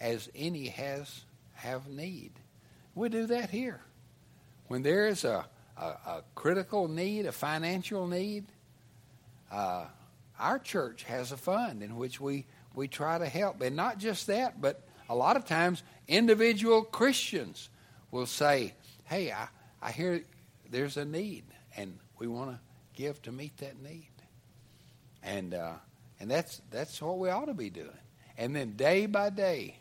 as 0.01 0.29
any 0.35 0.69
has 0.69 1.25
have 1.55 1.89
need. 1.89 2.33
We 2.95 3.09
do 3.09 3.27
that 3.27 3.51
here. 3.51 3.81
When 4.69 4.83
there 4.83 5.09
is 5.09 5.25
a 5.25 5.47
a, 5.79 5.85
a 5.85 6.25
critical 6.35 6.89
need, 6.89 7.27
a 7.27 7.33
financial 7.33 8.07
need, 8.07 8.47
uh, 9.51 9.87
our 10.39 10.59
church 10.59 11.05
has 11.05 11.33
a 11.33 11.37
fund 11.37 11.83
in 11.83 11.97
which 11.97 12.21
we, 12.21 12.47
we 12.75 12.89
try 12.89 13.19
to 13.19 13.27
help. 13.27 13.61
And 13.61 13.77
not 13.77 13.99
just 13.99 14.27
that, 14.27 14.61
but 14.61 14.83
a 15.09 15.15
lot 15.15 15.37
of 15.37 15.45
times 15.45 15.83
individual 16.07 16.83
Christians 16.83 17.71
will 18.11 18.27
say, 18.27 18.75
Hey, 19.05 19.33
I, 19.33 19.49
I 19.81 19.93
hear 19.93 20.23
there's 20.71 20.97
a 20.97 21.05
need, 21.05 21.45
and 21.77 21.99
we 22.19 22.27
want 22.27 22.51
to 22.51 22.59
give 22.95 23.21
to 23.23 23.33
meet 23.33 23.57
that 23.59 23.81
need. 23.83 24.11
And, 25.23 25.55
uh, 25.55 25.75
and 26.21 26.31
that's, 26.31 26.61
that's 26.71 27.01
what 27.01 27.19
we 27.19 27.31
ought 27.31 27.47
to 27.47 27.55
be 27.55 27.71
doing. 27.71 27.91
And 28.37 28.55
then 28.55 28.73
day 28.73 29.07
by 29.07 29.31
day, 29.31 29.79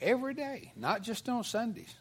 every 0.00 0.34
day, 0.34 0.72
not 0.76 1.02
just 1.02 1.28
on 1.28 1.44
Sundays, 1.44 1.94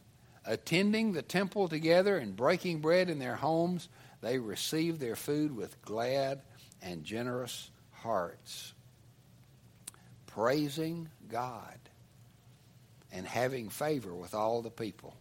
attending 0.45 1.13
the 1.13 1.21
temple 1.21 1.67
together 1.67 2.17
and 2.17 2.35
breaking 2.35 2.79
bread 2.79 3.09
in 3.09 3.19
their 3.19 3.35
homes, 3.35 3.89
they 4.21 4.39
received 4.39 4.99
their 4.99 5.15
food 5.15 5.55
with 5.55 5.81
glad 5.81 6.41
and 6.81 7.03
generous 7.03 7.69
hearts, 7.91 8.73
praising 10.27 11.09
God 11.29 11.77
and 13.11 13.25
having 13.25 13.69
favor 13.69 14.13
with 14.13 14.33
all 14.33 14.61
the 14.61 14.69
people. 14.69 15.15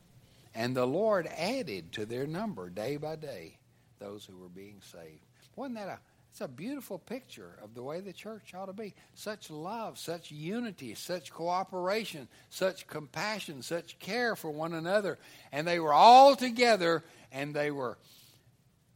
And 0.55 0.77
the 0.77 0.87
Lord 0.87 1.27
added 1.37 1.93
to 1.93 2.07
their 2.07 2.27
number 2.27 2.71
day 2.71 2.97
by 2.97 3.17
day 3.17 3.58
those 3.99 4.25
who 4.25 4.37
were 4.37 4.49
being 4.49 4.81
saved. 4.81 5.25
Wasn't 5.57 5.77
that 5.77 5.89
a 5.89 5.99
it's 6.31 6.41
a 6.45 6.47
beautiful 6.49 6.99
picture 6.99 7.59
of 7.65 7.75
the 7.75 7.83
way 7.83 8.01
the 8.01 8.13
church 8.13 8.55
ought 8.55 8.67
to 8.67 8.73
be. 8.73 8.95
Such 9.15 9.51
love, 9.51 9.99
such 9.99 10.31
unity, 10.31 10.95
such 10.95 11.33
cooperation, 11.33 12.29
such 12.49 12.87
compassion, 12.87 13.63
such 13.63 13.99
care 13.99 14.37
for 14.37 14.51
one 14.51 14.73
another. 14.73 15.19
And 15.51 15.67
they 15.67 15.81
were 15.81 15.93
all 15.93 16.37
together 16.37 17.03
and 17.33 17.55
they 17.55 17.73
were, 17.73 17.99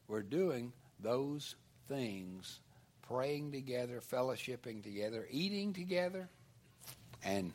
were 0.06 0.22
doing 0.22 0.72
those 1.00 1.56
things 1.88 2.60
praying 3.02 3.50
together, 3.50 4.00
fellowshipping 4.00 4.82
together, 4.82 5.26
eating 5.30 5.72
together, 5.72 6.28
and 7.24 7.52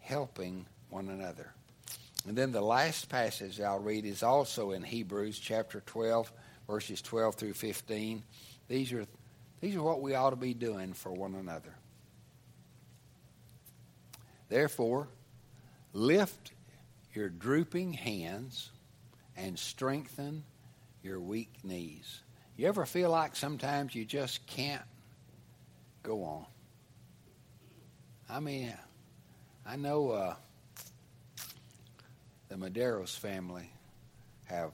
helping 0.00 0.66
one 0.90 1.08
another. 1.08 1.52
And 2.26 2.36
then 2.36 2.52
the 2.52 2.60
last 2.60 3.08
passage 3.08 3.60
I'll 3.60 3.78
read 3.78 4.04
is 4.04 4.22
also 4.22 4.72
in 4.72 4.82
Hebrews 4.82 5.38
chapter 5.38 5.82
12, 5.86 6.30
verses 6.68 7.02
12 7.02 7.34
through 7.34 7.54
15. 7.54 8.22
These 8.68 8.92
are, 8.92 9.06
these 9.60 9.74
are 9.74 9.82
what 9.82 10.00
we 10.00 10.14
ought 10.14 10.30
to 10.30 10.36
be 10.36 10.54
doing 10.54 10.92
for 10.92 11.10
one 11.10 11.34
another. 11.34 11.74
Therefore, 14.48 15.08
lift 15.92 16.52
your 17.14 17.28
drooping 17.28 17.94
hands 17.94 18.70
and 19.36 19.58
strengthen 19.58 20.44
your 21.02 21.20
weak 21.20 21.50
knees. 21.64 22.20
You 22.56 22.68
ever 22.68 22.86
feel 22.86 23.10
like 23.10 23.36
sometimes 23.36 23.94
you 23.94 24.04
just 24.04 24.46
can't 24.46 24.82
go 26.02 26.24
on? 26.24 26.46
I 28.28 28.40
mean, 28.40 28.74
I 29.66 29.76
know 29.76 30.10
uh, 30.10 30.34
the 32.48 32.56
Maderos 32.56 33.16
family 33.16 33.70
have 34.44 34.72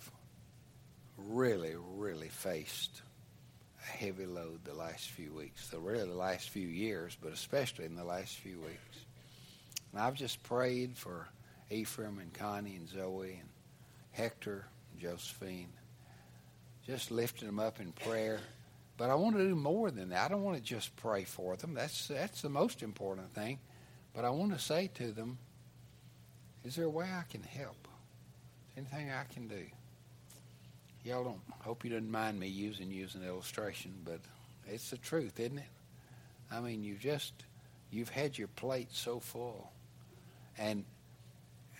really, 1.16 1.74
really 1.96 2.28
faced 2.28 3.02
a 3.80 3.86
heavy 3.86 4.26
load 4.26 4.64
the 4.64 4.74
last 4.74 5.10
few 5.10 5.32
weeks. 5.32 5.68
So 5.70 5.78
really 5.78 6.06
the 6.06 6.14
last 6.14 6.50
few 6.50 6.66
years, 6.66 7.16
but 7.20 7.32
especially 7.32 7.84
in 7.84 7.96
the 7.96 8.04
last 8.04 8.36
few 8.36 8.58
weeks. 8.58 8.98
And 9.92 10.00
I've 10.00 10.14
just 10.14 10.42
prayed 10.42 10.96
for 10.96 11.28
Ephraim 11.70 12.18
and 12.18 12.32
Connie 12.32 12.76
and 12.76 12.88
Zoe 12.88 13.38
and 13.40 13.48
Hector 14.10 14.66
and 14.92 15.00
Josephine. 15.00 15.72
Just 16.86 17.10
lifting 17.10 17.46
them 17.46 17.60
up 17.60 17.80
in 17.80 17.92
prayer. 17.92 18.40
But 18.96 19.10
I 19.10 19.14
want 19.14 19.36
to 19.36 19.46
do 19.46 19.54
more 19.54 19.90
than 19.90 20.10
that. 20.10 20.26
I 20.26 20.28
don't 20.28 20.42
want 20.42 20.56
to 20.56 20.62
just 20.62 20.94
pray 20.96 21.24
for 21.24 21.56
them. 21.56 21.74
That's 21.74 22.08
that's 22.08 22.42
the 22.42 22.48
most 22.48 22.82
important 22.82 23.34
thing. 23.34 23.58
But 24.14 24.24
I 24.24 24.30
want 24.30 24.52
to 24.52 24.58
say 24.58 24.88
to 24.94 25.10
them, 25.10 25.38
is 26.64 26.76
there 26.76 26.84
a 26.84 26.90
way 26.90 27.06
I 27.06 27.24
can 27.28 27.42
help? 27.42 27.88
Anything 28.76 29.10
I 29.10 29.24
can 29.32 29.48
do? 29.48 29.64
Y'all 31.04 31.22
don't 31.22 31.40
hope 31.60 31.84
you 31.84 31.90
didn't 31.90 32.10
mind 32.10 32.40
me 32.40 32.48
using 32.48 32.90
using 32.90 33.22
an 33.22 33.28
illustration, 33.28 33.92
but 34.04 34.20
it's 34.66 34.88
the 34.88 34.96
truth, 34.96 35.38
isn't 35.38 35.58
it? 35.58 35.64
I 36.50 36.60
mean, 36.60 36.82
you 36.82 36.94
just 36.94 37.34
you've 37.90 38.08
had 38.08 38.38
your 38.38 38.48
plate 38.48 38.88
so 38.90 39.20
full, 39.20 39.70
and 40.56 40.82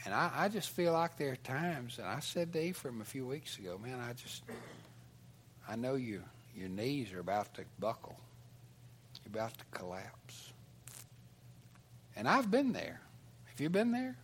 and 0.05 0.13
I, 0.13 0.31
I 0.35 0.49
just 0.49 0.69
feel 0.69 0.93
like 0.93 1.17
there 1.17 1.33
are 1.33 1.37
times, 1.37 1.99
and 1.99 2.07
I 2.07 2.21
said 2.21 2.53
to 2.53 2.63
Ephraim 2.63 3.01
a 3.01 3.05
few 3.05 3.27
weeks 3.27 3.59
ago, 3.59 3.81
man, 3.83 3.99
I 3.99 4.13
just 4.13 4.43
I 5.67 5.77
know 5.77 5.95
you 5.95 6.23
your 6.55 6.69
knees 6.69 7.11
are 7.15 7.21
about 7.21 7.55
to 7.55 7.63
buckle, 7.79 8.17
you're 9.25 9.35
about 9.41 9.57
to 9.57 9.65
collapse, 9.71 10.53
and 12.15 12.29
I've 12.29 12.51
been 12.51 12.73
there. 12.73 13.01
Have 13.47 13.61
you 13.61 13.71
been 13.71 13.91
there? 13.91 14.17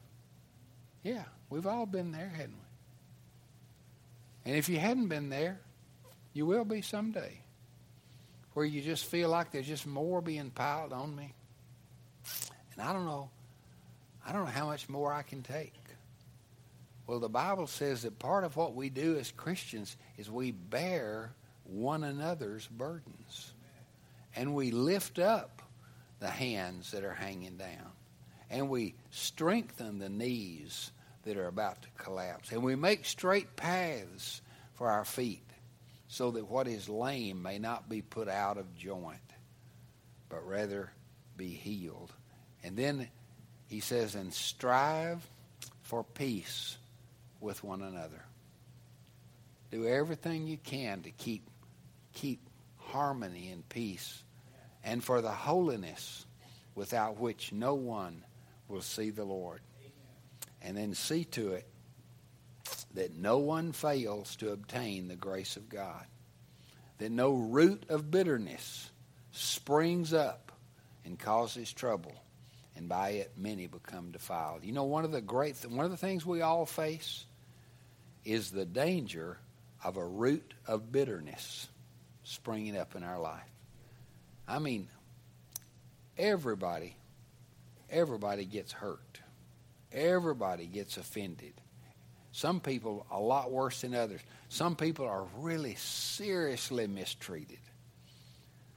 Yeah, 1.02 1.24
we've 1.48 1.66
all 1.66 1.86
been 1.86 2.12
there, 2.12 2.28
hadn't 2.28 2.52
we? 2.52 2.69
And 4.44 4.56
if 4.56 4.68
you 4.68 4.78
hadn't 4.78 5.08
been 5.08 5.28
there, 5.28 5.60
you 6.32 6.46
will 6.46 6.64
be 6.64 6.82
someday. 6.82 7.40
Where 8.54 8.64
you 8.64 8.80
just 8.80 9.06
feel 9.06 9.28
like 9.28 9.52
there's 9.52 9.66
just 9.66 9.86
more 9.86 10.20
being 10.20 10.50
piled 10.50 10.92
on 10.92 11.14
me. 11.14 11.34
And 12.72 12.82
I 12.82 12.92
don't 12.92 13.06
know. 13.06 13.30
I 14.26 14.32
don't 14.32 14.44
know 14.44 14.50
how 14.50 14.66
much 14.66 14.88
more 14.88 15.12
I 15.12 15.22
can 15.22 15.42
take. 15.42 15.74
Well, 17.06 17.20
the 17.20 17.28
Bible 17.28 17.66
says 17.66 18.02
that 18.02 18.18
part 18.18 18.44
of 18.44 18.56
what 18.56 18.74
we 18.74 18.88
do 18.88 19.16
as 19.18 19.32
Christians 19.32 19.96
is 20.16 20.30
we 20.30 20.52
bear 20.52 21.32
one 21.64 22.04
another's 22.04 22.66
burdens. 22.68 23.52
And 24.36 24.54
we 24.54 24.70
lift 24.70 25.18
up 25.18 25.62
the 26.20 26.30
hands 26.30 26.92
that 26.92 27.02
are 27.02 27.14
hanging 27.14 27.56
down. 27.56 27.90
And 28.48 28.68
we 28.68 28.94
strengthen 29.10 29.98
the 29.98 30.08
knees 30.08 30.92
that 31.24 31.36
are 31.36 31.48
about 31.48 31.82
to 31.82 31.88
collapse. 31.98 32.52
And 32.52 32.62
we 32.62 32.76
make 32.76 33.04
straight 33.04 33.56
paths 33.56 34.40
for 34.74 34.88
our 34.88 35.04
feet 35.04 35.44
so 36.08 36.32
that 36.32 36.50
what 36.50 36.66
is 36.66 36.88
lame 36.88 37.42
may 37.42 37.58
not 37.58 37.88
be 37.88 38.02
put 38.02 38.28
out 38.28 38.58
of 38.58 38.76
joint, 38.76 39.18
but 40.28 40.46
rather 40.46 40.90
be 41.36 41.48
healed. 41.48 42.12
And 42.64 42.76
then 42.76 43.08
he 43.68 43.80
says, 43.80 44.14
and 44.14 44.32
strive 44.32 45.26
for 45.82 46.02
peace 46.02 46.76
with 47.40 47.62
one 47.62 47.82
another. 47.82 48.24
Do 49.70 49.86
everything 49.86 50.46
you 50.46 50.58
can 50.58 51.02
to 51.02 51.10
keep 51.10 51.48
keep 52.12 52.40
harmony 52.76 53.50
and 53.52 53.66
peace 53.68 54.24
and 54.82 55.02
for 55.02 55.20
the 55.20 55.30
holiness 55.30 56.26
without 56.74 57.20
which 57.20 57.52
no 57.52 57.74
one 57.74 58.24
will 58.66 58.82
see 58.82 59.10
the 59.10 59.24
Lord 59.24 59.60
and 60.62 60.76
then 60.76 60.94
see 60.94 61.24
to 61.24 61.52
it 61.52 61.66
that 62.94 63.14
no 63.14 63.38
one 63.38 63.72
fails 63.72 64.36
to 64.36 64.52
obtain 64.52 65.08
the 65.08 65.16
grace 65.16 65.56
of 65.56 65.68
God, 65.68 66.04
that 66.98 67.10
no 67.10 67.32
root 67.32 67.84
of 67.88 68.10
bitterness 68.10 68.90
springs 69.32 70.12
up 70.12 70.52
and 71.04 71.18
causes 71.18 71.72
trouble, 71.72 72.14
and 72.76 72.88
by 72.88 73.10
it 73.10 73.32
many 73.36 73.66
become 73.66 74.10
defiled. 74.10 74.64
You 74.64 74.72
know, 74.72 74.84
one 74.84 75.04
of 75.04 75.12
the 75.12 75.20
great 75.20 75.60
th- 75.60 75.72
one 75.72 75.84
of 75.84 75.90
the 75.90 75.96
things 75.96 76.26
we 76.26 76.42
all 76.42 76.66
face 76.66 77.24
is 78.24 78.50
the 78.50 78.66
danger 78.66 79.38
of 79.82 79.96
a 79.96 80.04
root 80.04 80.54
of 80.66 80.92
bitterness 80.92 81.68
springing 82.24 82.76
up 82.76 82.94
in 82.94 83.02
our 83.02 83.18
life. 83.18 83.40
I 84.46 84.58
mean, 84.58 84.88
everybody, 86.18 86.96
everybody 87.88 88.44
gets 88.44 88.72
hurt. 88.72 89.20
Everybody 89.92 90.66
gets 90.66 90.96
offended. 90.96 91.54
Some 92.32 92.60
people 92.60 93.06
a 93.10 93.18
lot 93.18 93.50
worse 93.50 93.80
than 93.80 93.94
others. 93.94 94.20
Some 94.48 94.76
people 94.76 95.06
are 95.06 95.26
really 95.38 95.74
seriously 95.76 96.86
mistreated. 96.86 97.58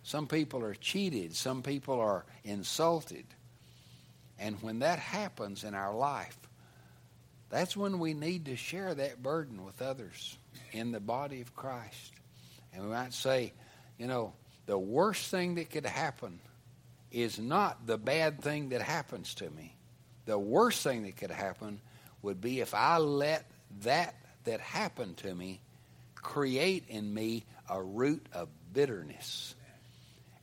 Some 0.02 0.28
people 0.28 0.64
are 0.64 0.74
cheated. 0.74 1.36
Some 1.36 1.62
people 1.62 2.00
are 2.00 2.26
insulted. 2.44 3.26
And 4.40 4.62
when 4.62 4.80
that 4.80 5.00
happens 5.00 5.64
in 5.64 5.76
our 5.76 5.94
life, 5.96 6.38
that's 7.50 7.78
when 7.78 8.00
we 8.00 8.16
need 8.16 8.46
to 8.46 8.56
share 8.56 8.96
that 8.96 9.22
burden 9.22 9.64
with 9.64 9.82
others 9.82 10.38
in 10.72 10.92
the 10.92 11.00
body 11.00 11.42
of 11.42 11.56
Christ. 11.56 12.12
And 12.74 12.84
we 12.84 12.90
might 12.90 13.14
say, 13.14 13.54
you 14.00 14.08
know, 14.08 14.34
the 14.66 14.78
worst 14.78 15.30
thing 15.30 15.56
that 15.56 15.70
could 15.70 15.86
happen 15.86 16.40
is 17.12 17.38
not 17.38 17.86
the 17.86 17.98
bad 17.98 18.42
thing 18.42 18.70
that 18.70 18.82
happens 18.82 19.36
to 19.36 19.50
me. 19.52 19.76
The 20.26 20.38
worst 20.38 20.84
thing 20.84 21.04
that 21.04 21.18
could 21.18 21.32
happen 21.32 21.82
would 22.22 22.40
be 22.40 22.62
if 22.62 22.74
I 22.74 22.98
let 22.98 23.50
that 23.82 24.16
that 24.46 24.60
happened 24.60 25.18
to 25.18 25.34
me 25.34 25.62
create 26.16 26.86
in 26.88 27.14
me 27.14 27.46
a 27.70 27.82
root 27.82 28.26
of 28.34 28.50
bitterness. 28.74 29.56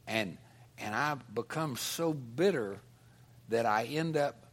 And 0.06 0.36
and 0.78 0.94
I 0.94 1.16
become 1.34 1.76
so 1.76 2.12
bitter 2.12 2.80
that 3.48 3.66
I 3.66 3.84
end 3.84 4.16
up 4.16 4.46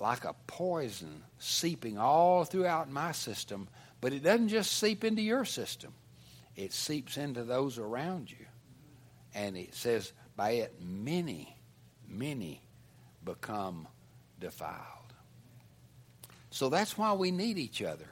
like 0.00 0.24
a 0.24 0.34
poison 0.46 1.22
seeping 1.38 1.98
all 1.98 2.44
throughout 2.44 2.90
my 2.90 3.12
system, 3.12 3.68
but 4.00 4.12
it 4.12 4.22
doesn't 4.22 4.48
just 4.48 4.72
seep 4.72 5.04
into 5.04 5.22
your 5.22 5.44
system. 5.44 5.92
It 6.56 6.72
seeps 6.72 7.16
into 7.16 7.42
those 7.42 7.78
around 7.78 8.30
you. 8.30 8.46
And 9.34 9.56
it 9.56 9.74
says 9.74 10.12
by 10.36 10.52
it 10.52 10.74
many 10.80 11.56
many 12.08 12.62
become 13.24 13.88
defiled. 14.40 15.12
So 16.50 16.68
that's 16.68 16.96
why 16.96 17.12
we 17.12 17.30
need 17.30 17.58
each 17.58 17.82
other. 17.82 18.08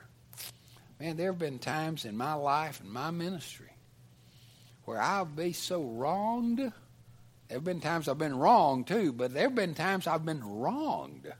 Man, 0.99 1.17
there 1.17 1.33
have 1.33 1.39
been 1.39 1.59
times 1.59 2.05
in 2.05 2.17
my 2.17 2.35
life 2.35 2.81
and 2.81 2.91
my 2.91 3.11
ministry 3.11 3.71
where 4.85 5.01
I've 5.01 5.35
been 5.37 5.55
so 5.55 5.83
wronged. 5.83 6.59
There 6.59 6.73
have 7.51 7.65
been 7.65 7.81
times 7.81 8.09
I've 8.09 8.19
been 8.19 8.39
wrong 8.39 8.85
too, 8.85 9.13
but 9.13 9.33
there 9.33 9.45
have 9.45 9.55
been 9.55 9.75
times 9.75 10.07
I've 10.07 10.25
been 10.25 10.45
wronged, 10.45 11.33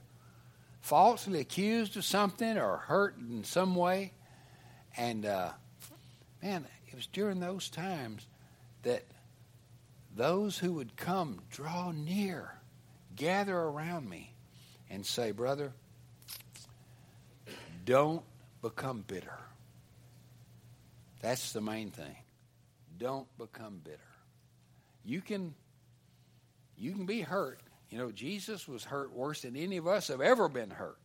falsely 0.81 1.39
accused 1.39 1.97
of 1.97 2.05
something 2.05 2.57
or 2.57 2.77
hurt 2.77 3.17
in 3.17 3.43
some 3.43 3.75
way. 3.75 4.13
And 4.95 5.25
uh, 5.25 5.51
man, 6.41 6.65
it 6.87 6.95
was 6.95 7.07
during 7.07 7.39
those 7.39 7.69
times 7.69 8.27
that 8.83 9.03
those 10.15 10.57
who 10.57 10.73
would 10.73 10.95
come 10.95 11.41
draw 11.49 11.91
near, 11.91 12.55
gather 13.15 13.57
around 13.57 14.09
me, 14.09 14.32
and 14.93 15.03
say, 15.03 15.31
Brother, 15.31 15.73
don't 17.83 18.21
become 18.61 19.03
bitter. 19.07 19.39
That's 21.19 21.51
the 21.51 21.61
main 21.61 21.89
thing. 21.89 22.15
Don't 22.99 23.27
become 23.37 23.81
bitter. 23.83 23.97
You 25.03 25.21
can 25.21 25.55
you 26.77 26.91
can 26.91 27.05
be 27.05 27.21
hurt. 27.21 27.59
You 27.89 27.97
know, 27.97 28.11
Jesus 28.11 28.67
was 28.67 28.83
hurt 28.83 29.11
worse 29.13 29.41
than 29.41 29.55
any 29.55 29.77
of 29.77 29.87
us 29.87 30.09
have 30.09 30.21
ever 30.21 30.47
been 30.47 30.69
hurt. 30.69 30.97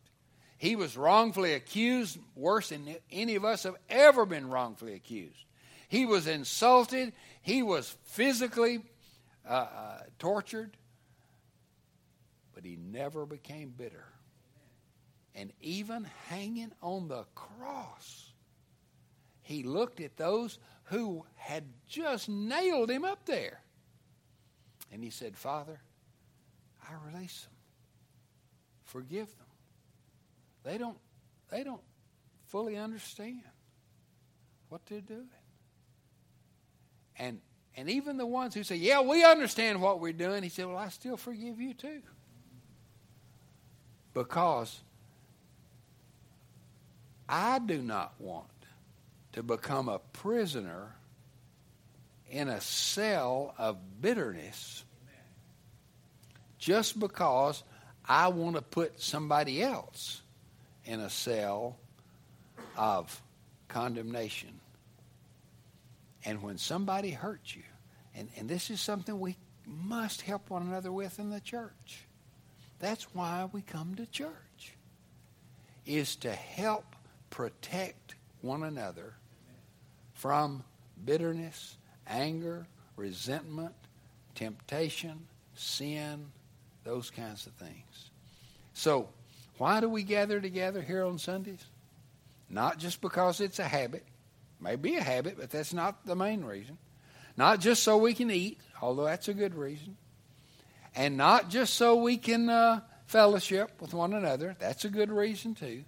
He 0.57 0.75
was 0.75 0.95
wrongfully 0.95 1.53
accused 1.53 2.19
worse 2.35 2.69
than 2.69 2.95
any 3.11 3.35
of 3.35 3.45
us 3.45 3.63
have 3.63 3.75
ever 3.89 4.25
been 4.25 4.49
wrongfully 4.49 4.93
accused. 4.93 5.45
He 5.87 6.05
was 6.05 6.27
insulted. 6.27 7.13
He 7.41 7.63
was 7.63 7.95
physically 8.03 8.81
uh, 9.47 9.51
uh, 9.51 9.99
tortured. 10.19 10.77
But 12.59 12.65
he 12.65 12.75
never 12.75 13.25
became 13.25 13.69
bitter. 13.69 14.03
And 15.33 15.53
even 15.61 16.05
hanging 16.27 16.73
on 16.81 17.07
the 17.07 17.23
cross, 17.33 18.33
he 19.41 19.63
looked 19.63 20.01
at 20.01 20.17
those 20.17 20.59
who 20.83 21.23
had 21.37 21.63
just 21.87 22.27
nailed 22.27 22.91
him 22.91 23.05
up 23.05 23.25
there. 23.25 23.61
And 24.91 25.01
he 25.01 25.09
said, 25.09 25.37
Father, 25.37 25.79
I 26.83 26.91
release 27.09 27.43
them. 27.43 27.53
Forgive 28.83 29.27
them. 29.27 29.47
They 30.63 30.77
don't, 30.77 30.97
they 31.49 31.63
don't 31.63 31.83
fully 32.47 32.75
understand 32.75 33.39
what 34.67 34.85
they're 34.85 34.99
doing. 34.99 35.29
And, 37.17 37.39
and 37.77 37.89
even 37.89 38.17
the 38.17 38.25
ones 38.25 38.53
who 38.53 38.65
say, 38.65 38.75
Yeah, 38.75 38.99
we 38.99 39.23
understand 39.23 39.81
what 39.81 40.01
we're 40.01 40.11
doing, 40.11 40.43
he 40.43 40.49
said, 40.49 40.65
Well, 40.65 40.75
I 40.75 40.89
still 40.89 41.15
forgive 41.15 41.61
you 41.61 41.73
too. 41.73 42.01
Because 44.19 44.81
I 47.29 47.57
do 47.59 47.81
not 47.81 48.15
want 48.19 48.49
to 49.31 49.41
become 49.43 49.87
a 49.87 49.99
prisoner 50.11 50.93
in 52.29 52.49
a 52.49 52.59
cell 52.59 53.55
of 53.57 53.77
bitterness 54.01 54.83
just 56.57 56.99
because 56.99 57.63
I 58.03 58.27
want 58.27 58.57
to 58.57 58.61
put 58.61 59.01
somebody 59.01 59.63
else 59.63 60.21
in 60.83 60.99
a 60.99 61.09
cell 61.09 61.77
of 62.75 63.21
condemnation. 63.69 64.59
And 66.25 66.43
when 66.43 66.57
somebody 66.57 67.11
hurts 67.11 67.55
you, 67.55 67.63
and, 68.13 68.27
and 68.35 68.49
this 68.49 68.69
is 68.69 68.81
something 68.81 69.17
we 69.17 69.37
must 69.65 70.23
help 70.23 70.49
one 70.49 70.63
another 70.63 70.91
with 70.91 71.19
in 71.19 71.29
the 71.29 71.39
church. 71.39 72.08
That's 72.79 73.03
why 73.13 73.49
we 73.51 73.61
come 73.61 73.95
to 73.95 74.05
church, 74.05 74.75
is 75.85 76.15
to 76.17 76.31
help 76.31 76.95
protect 77.29 78.15
one 78.41 78.63
another 78.63 79.13
from 80.13 80.63
bitterness, 81.05 81.77
anger, 82.07 82.67
resentment, 82.95 83.75
temptation, 84.35 85.27
sin, 85.55 86.25
those 86.83 87.09
kinds 87.09 87.47
of 87.47 87.53
things. 87.53 88.11
So, 88.73 89.09
why 89.57 89.81
do 89.81 89.89
we 89.89 90.03
gather 90.03 90.39
together 90.39 90.81
here 90.81 91.03
on 91.03 91.17
Sundays? 91.17 91.65
Not 92.49 92.79
just 92.79 93.01
because 93.01 93.41
it's 93.41 93.59
a 93.59 93.67
habit. 93.67 94.05
May 94.61 94.75
be 94.75 94.95
a 94.95 95.03
habit, 95.03 95.35
but 95.37 95.49
that's 95.49 95.73
not 95.73 96.05
the 96.05 96.15
main 96.15 96.43
reason. 96.43 96.77
Not 97.37 97.59
just 97.59 97.83
so 97.83 97.97
we 97.97 98.13
can 98.13 98.31
eat, 98.31 98.59
although 98.81 99.05
that's 99.05 99.27
a 99.27 99.33
good 99.33 99.55
reason. 99.55 99.97
And 100.99 101.15
not 101.15 101.49
just 101.49 101.75
so 101.75 101.95
we 101.95 102.17
can 102.17 102.49
uh, 102.49 102.81
fellowship 103.05 103.81
with 103.81 103.93
one 103.93 104.11
another. 104.11 104.57
That's 104.59 104.83
a 104.83 104.89
good 104.89 105.09
reason 105.09 105.55
too. 105.55 105.85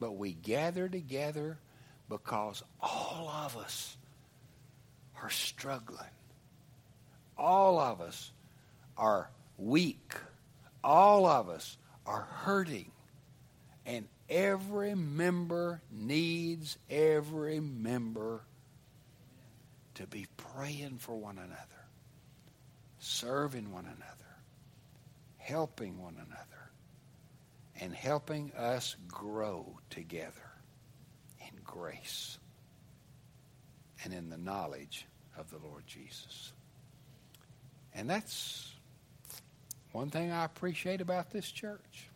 But 0.00 0.16
we 0.16 0.32
gather 0.32 0.88
together 0.88 1.60
because 2.08 2.64
all 2.80 3.28
of 3.28 3.56
us 3.56 3.96
are 5.22 5.30
struggling. 5.30 6.10
All 7.38 7.78
of 7.78 8.00
us 8.00 8.32
are 8.98 9.30
weak. 9.58 10.14
All 10.82 11.24
of 11.24 11.48
us 11.48 11.78
are 12.04 12.22
hurting. 12.22 12.90
And 13.86 14.08
every 14.28 14.96
member 14.96 15.82
needs 15.92 16.78
every 16.90 17.60
member 17.60 18.42
to 19.94 20.06
be 20.08 20.26
praying 20.36 20.98
for 20.98 21.14
one 21.14 21.38
another, 21.38 21.86
serving 22.98 23.72
one 23.72 23.84
another, 23.84 24.15
helping 25.46 26.02
one 26.02 26.14
another, 26.14 26.70
and 27.80 27.94
helping 27.94 28.50
us 28.56 28.96
grow 29.06 29.78
together 29.90 30.50
in 31.40 31.60
grace 31.64 32.38
and 34.02 34.12
in 34.12 34.28
the 34.28 34.36
knowledge 34.36 35.06
of 35.38 35.48
the 35.50 35.58
Lord 35.58 35.86
Jesus. 35.86 36.52
And 37.94 38.10
that's 38.10 38.72
one 39.92 40.10
thing 40.10 40.32
I 40.32 40.44
appreciate 40.44 41.00
about 41.00 41.30
this 41.30 41.48
church. 41.50 42.08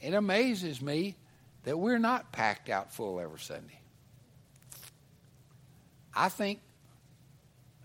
It 0.00 0.14
amazes 0.14 0.80
me 0.80 1.16
that 1.64 1.78
we're 1.78 1.98
not 1.98 2.32
packed 2.32 2.70
out 2.70 2.94
full 2.94 3.20
every 3.20 3.38
Sunday. 3.38 3.80
I 6.14 6.30
think 6.30 6.60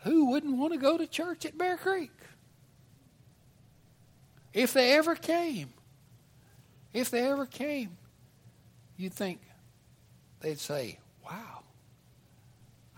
who 0.04 0.30
wouldn't 0.32 0.58
want 0.58 0.72
to 0.72 0.80
go 0.80 0.98
to 0.98 1.08
church 1.08 1.46
at 1.46 1.58
Bear 1.58 1.76
Creek? 1.76 2.12
If 4.56 4.74
they 4.74 4.94
ever 4.94 5.16
came, 5.16 5.70
if 6.94 7.12
they 7.12 7.28
ever 7.28 7.46
came, 7.46 7.98
you'd 8.96 9.14
think 9.14 9.42
they'd 10.40 10.58
say, 10.58 10.98
Wow, 11.24 11.64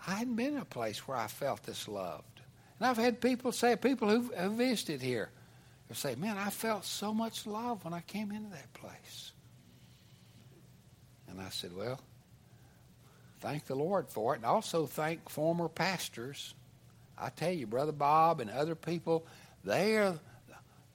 I 0.06 0.12
hadn't 0.12 0.36
been 0.36 0.54
in 0.54 0.58
a 0.58 0.64
place 0.64 1.06
where 1.06 1.16
I 1.16 1.26
felt 1.26 1.64
this 1.64 1.88
loved. 1.88 2.40
And 2.78 2.86
I've 2.86 2.96
had 2.96 3.20
people 3.20 3.50
say, 3.50 3.74
people 3.74 4.08
who 4.08 4.32
have 4.34 4.52
visited 4.52 5.02
here, 5.02 5.30
they 5.88 5.96
say, 5.96 6.14
Man, 6.14 6.38
I 6.38 6.50
felt 6.50 6.84
so 6.84 7.12
much 7.12 7.44
love 7.44 7.84
when 7.84 7.92
I 7.92 8.02
came 8.02 8.30
into 8.30 8.50
that 8.50 8.72
place. 8.72 9.32
And 11.28 11.40
I 11.40 11.48
said, 11.48 11.76
Well, 11.76 12.00
thank 13.40 13.66
the 13.66 13.74
Lord 13.74 14.08
for 14.08 14.34
it. 14.34 14.36
And 14.36 14.46
also 14.46 14.86
thank 14.86 15.28
former 15.28 15.68
pastors 15.68 16.54
I 17.20 17.30
tell 17.30 17.52
you, 17.52 17.66
Brother 17.66 17.92
Bob 17.92 18.40
and 18.40 18.50
other 18.50 18.74
people, 18.74 19.26
they're, 19.64 20.14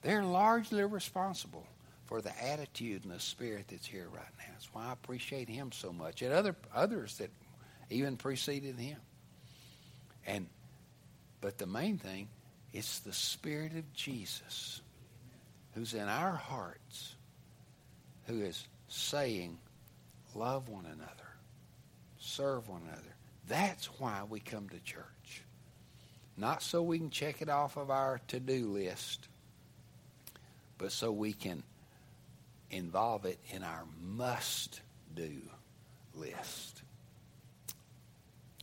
they're 0.04 0.22
largely 0.22 0.84
responsible 0.84 1.66
for 2.06 2.20
the 2.20 2.44
attitude 2.44 3.04
and 3.04 3.12
the 3.12 3.18
spirit 3.18 3.64
that's 3.68 3.86
here 3.86 4.06
right 4.12 4.22
now. 4.38 4.44
That's 4.52 4.72
why 4.72 4.86
I 4.86 4.92
appreciate 4.92 5.48
him 5.48 5.72
so 5.72 5.92
much, 5.92 6.22
and 6.22 6.32
other 6.32 6.54
others 6.72 7.18
that 7.18 7.30
even 7.90 8.16
preceded 8.16 8.78
him. 8.78 8.98
And 10.26 10.46
but 11.40 11.58
the 11.58 11.66
main 11.66 11.98
thing, 11.98 12.28
it's 12.72 13.00
the 13.00 13.12
Spirit 13.12 13.72
of 13.76 13.92
Jesus 13.92 14.80
who's 15.74 15.92
in 15.92 16.08
our 16.08 16.32
hearts, 16.32 17.14
who 18.26 18.40
is 18.40 18.66
saying, 18.88 19.58
love 20.34 20.68
one 20.68 20.86
another, 20.86 21.28
serve 22.18 22.68
one 22.68 22.82
another. 22.86 23.02
That's 23.48 23.86
why 23.98 24.22
we 24.28 24.40
come 24.40 24.68
to 24.68 24.80
church. 24.80 25.42
Not 26.36 26.62
so 26.62 26.82
we 26.82 26.98
can 26.98 27.10
check 27.10 27.42
it 27.42 27.48
off 27.48 27.76
of 27.76 27.90
our 27.90 28.20
to 28.28 28.40
do 28.40 28.68
list, 28.68 29.28
but 30.78 30.92
so 30.92 31.12
we 31.12 31.32
can 31.32 31.62
involve 32.70 33.24
it 33.24 33.38
in 33.50 33.62
our 33.62 33.84
must 34.02 34.80
do 35.14 35.30
list. 36.14 36.82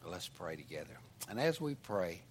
Let's 0.05 0.27
pray 0.27 0.55
together. 0.55 0.97
And 1.29 1.39
as 1.39 1.61
we 1.61 1.75
pray, 1.75 2.21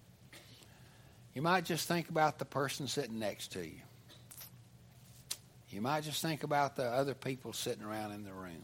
you 1.33 1.41
might 1.41 1.65
just 1.65 1.87
think 1.87 2.09
about 2.09 2.37
the 2.37 2.45
person 2.45 2.87
sitting 2.87 3.19
next 3.19 3.53
to 3.53 3.65
you. 3.65 3.79
You 5.69 5.81
might 5.81 6.03
just 6.03 6.21
think 6.21 6.43
about 6.43 6.75
the 6.75 6.83
other 6.83 7.13
people 7.13 7.53
sitting 7.53 7.83
around 7.83 8.11
in 8.11 8.25
the 8.25 8.33
room. 8.33 8.63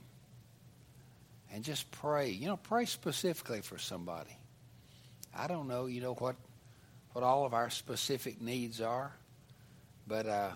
And 1.53 1.63
just 1.63 1.89
pray. 1.91 2.29
You 2.29 2.47
know, 2.47 2.57
pray 2.57 2.85
specifically 2.85 3.61
for 3.61 3.77
somebody. 3.77 4.37
I 5.33 5.47
don't 5.47 5.69
know, 5.69 5.85
you 5.85 6.01
know, 6.01 6.13
what 6.13 6.35
what 7.13 7.23
all 7.23 7.45
of 7.45 7.53
our 7.53 7.69
specific 7.69 8.41
needs 8.41 8.79
are, 8.79 9.11
but 10.05 10.27
uh, 10.27 10.51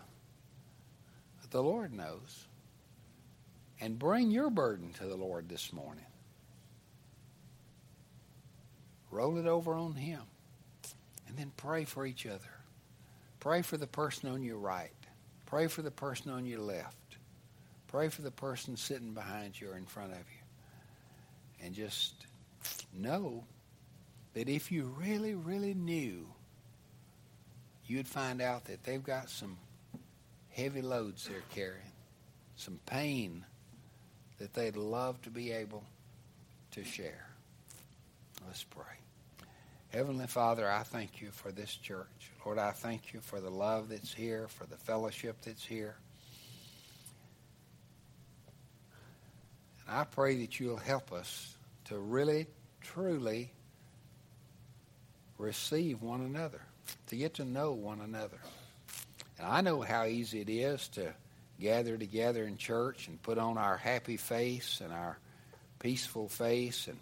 the 1.51 1.61
Lord 1.61 1.93
knows. 1.93 2.47
And 3.79 3.97
bring 3.97 4.31
your 4.31 4.49
burden 4.49 4.93
to 4.93 5.05
the 5.05 5.15
Lord 5.15 5.49
this 5.49 5.73
morning. 5.73 6.05
Roll 9.09 9.37
it 9.37 9.47
over 9.47 9.73
on 9.73 9.93
Him. 9.93 10.21
And 11.27 11.37
then 11.37 11.51
pray 11.57 11.85
for 11.85 12.05
each 12.05 12.25
other. 12.25 12.39
Pray 13.39 13.61
for 13.61 13.77
the 13.77 13.87
person 13.87 14.29
on 14.29 14.43
your 14.43 14.57
right. 14.57 14.91
Pray 15.45 15.67
for 15.67 15.81
the 15.81 15.91
person 15.91 16.31
on 16.31 16.45
your 16.45 16.59
left. 16.59 16.95
Pray 17.87 18.07
for 18.09 18.21
the 18.21 18.31
person 18.31 18.77
sitting 18.77 19.13
behind 19.13 19.59
you 19.59 19.69
or 19.71 19.77
in 19.77 19.85
front 19.85 20.11
of 20.11 20.19
you. 20.19 21.65
And 21.65 21.75
just 21.75 22.13
know 22.93 23.43
that 24.33 24.47
if 24.47 24.71
you 24.71 24.93
really, 24.97 25.35
really 25.35 25.73
knew 25.73 26.27
you'd 27.85 28.07
find 28.07 28.41
out 28.41 28.65
that 28.65 28.83
they've 28.83 29.03
got 29.03 29.29
some 29.29 29.57
heavy 30.51 30.81
loads 30.81 31.27
they're 31.27 31.43
carrying, 31.53 31.81
some 32.55 32.79
pain 32.85 33.45
that 34.39 34.53
they'd 34.53 34.75
love 34.75 35.21
to 35.21 35.29
be 35.29 35.51
able 35.51 35.83
to 36.71 36.83
share. 36.83 37.27
Let's 38.47 38.63
pray. 38.63 38.83
Heavenly 39.89 40.27
Father, 40.27 40.69
I 40.69 40.83
thank 40.83 41.21
you 41.21 41.31
for 41.31 41.51
this 41.51 41.75
church. 41.75 42.31
Lord, 42.45 42.57
I 42.57 42.71
thank 42.71 43.13
you 43.13 43.19
for 43.19 43.41
the 43.41 43.49
love 43.49 43.89
that's 43.89 44.13
here, 44.13 44.47
for 44.47 44.65
the 44.65 44.77
fellowship 44.77 45.35
that's 45.41 45.65
here. 45.65 45.95
And 49.87 49.97
I 49.97 50.05
pray 50.05 50.37
that 50.37 50.59
you'll 50.59 50.77
help 50.77 51.11
us 51.11 51.55
to 51.85 51.97
really, 51.97 52.47
truly 52.81 53.51
receive 55.37 56.01
one 56.01 56.21
another 56.21 56.61
to 57.07 57.15
get 57.15 57.33
to 57.35 57.45
know 57.45 57.73
one 57.73 57.99
another. 57.99 58.39
And 59.41 59.49
I 59.49 59.61
know 59.61 59.81
how 59.81 60.05
easy 60.05 60.41
it 60.41 60.49
is 60.49 60.87
to 60.89 61.15
gather 61.59 61.97
together 61.97 62.43
in 62.43 62.57
church 62.57 63.07
and 63.07 63.19
put 63.19 63.39
on 63.39 63.57
our 63.57 63.75
happy 63.75 64.17
face 64.17 64.81
and 64.83 64.93
our 64.93 65.17
peaceful 65.79 66.29
face 66.29 66.87
and 66.87 66.99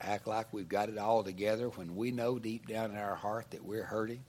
act 0.00 0.26
like 0.26 0.52
we've 0.52 0.68
got 0.68 0.88
it 0.88 0.98
all 0.98 1.22
together 1.22 1.68
when 1.68 1.94
we 1.94 2.10
know 2.10 2.40
deep 2.40 2.66
down 2.66 2.90
in 2.90 2.96
our 2.96 3.14
heart 3.14 3.52
that 3.52 3.64
we're 3.64 3.84
hurting. 3.84 4.24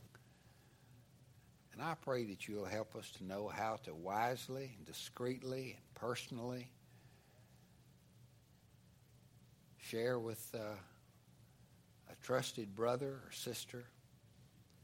And 1.74 1.82
I 1.82 1.96
pray 1.96 2.26
that 2.26 2.48
you'll 2.48 2.66
help 2.66 2.96
us 2.96 3.10
to 3.18 3.26
know 3.26 3.48
how 3.48 3.80
to 3.86 3.96
wisely 3.96 4.72
and 4.78 4.86
discreetly 4.86 5.78
and 5.78 5.96
personally 5.96 6.70
share 9.80 10.20
with 10.20 10.48
uh, 10.54 10.60
a 10.60 12.16
trusted 12.24 12.76
brother 12.76 13.08
or 13.08 13.32
sister 13.32 13.84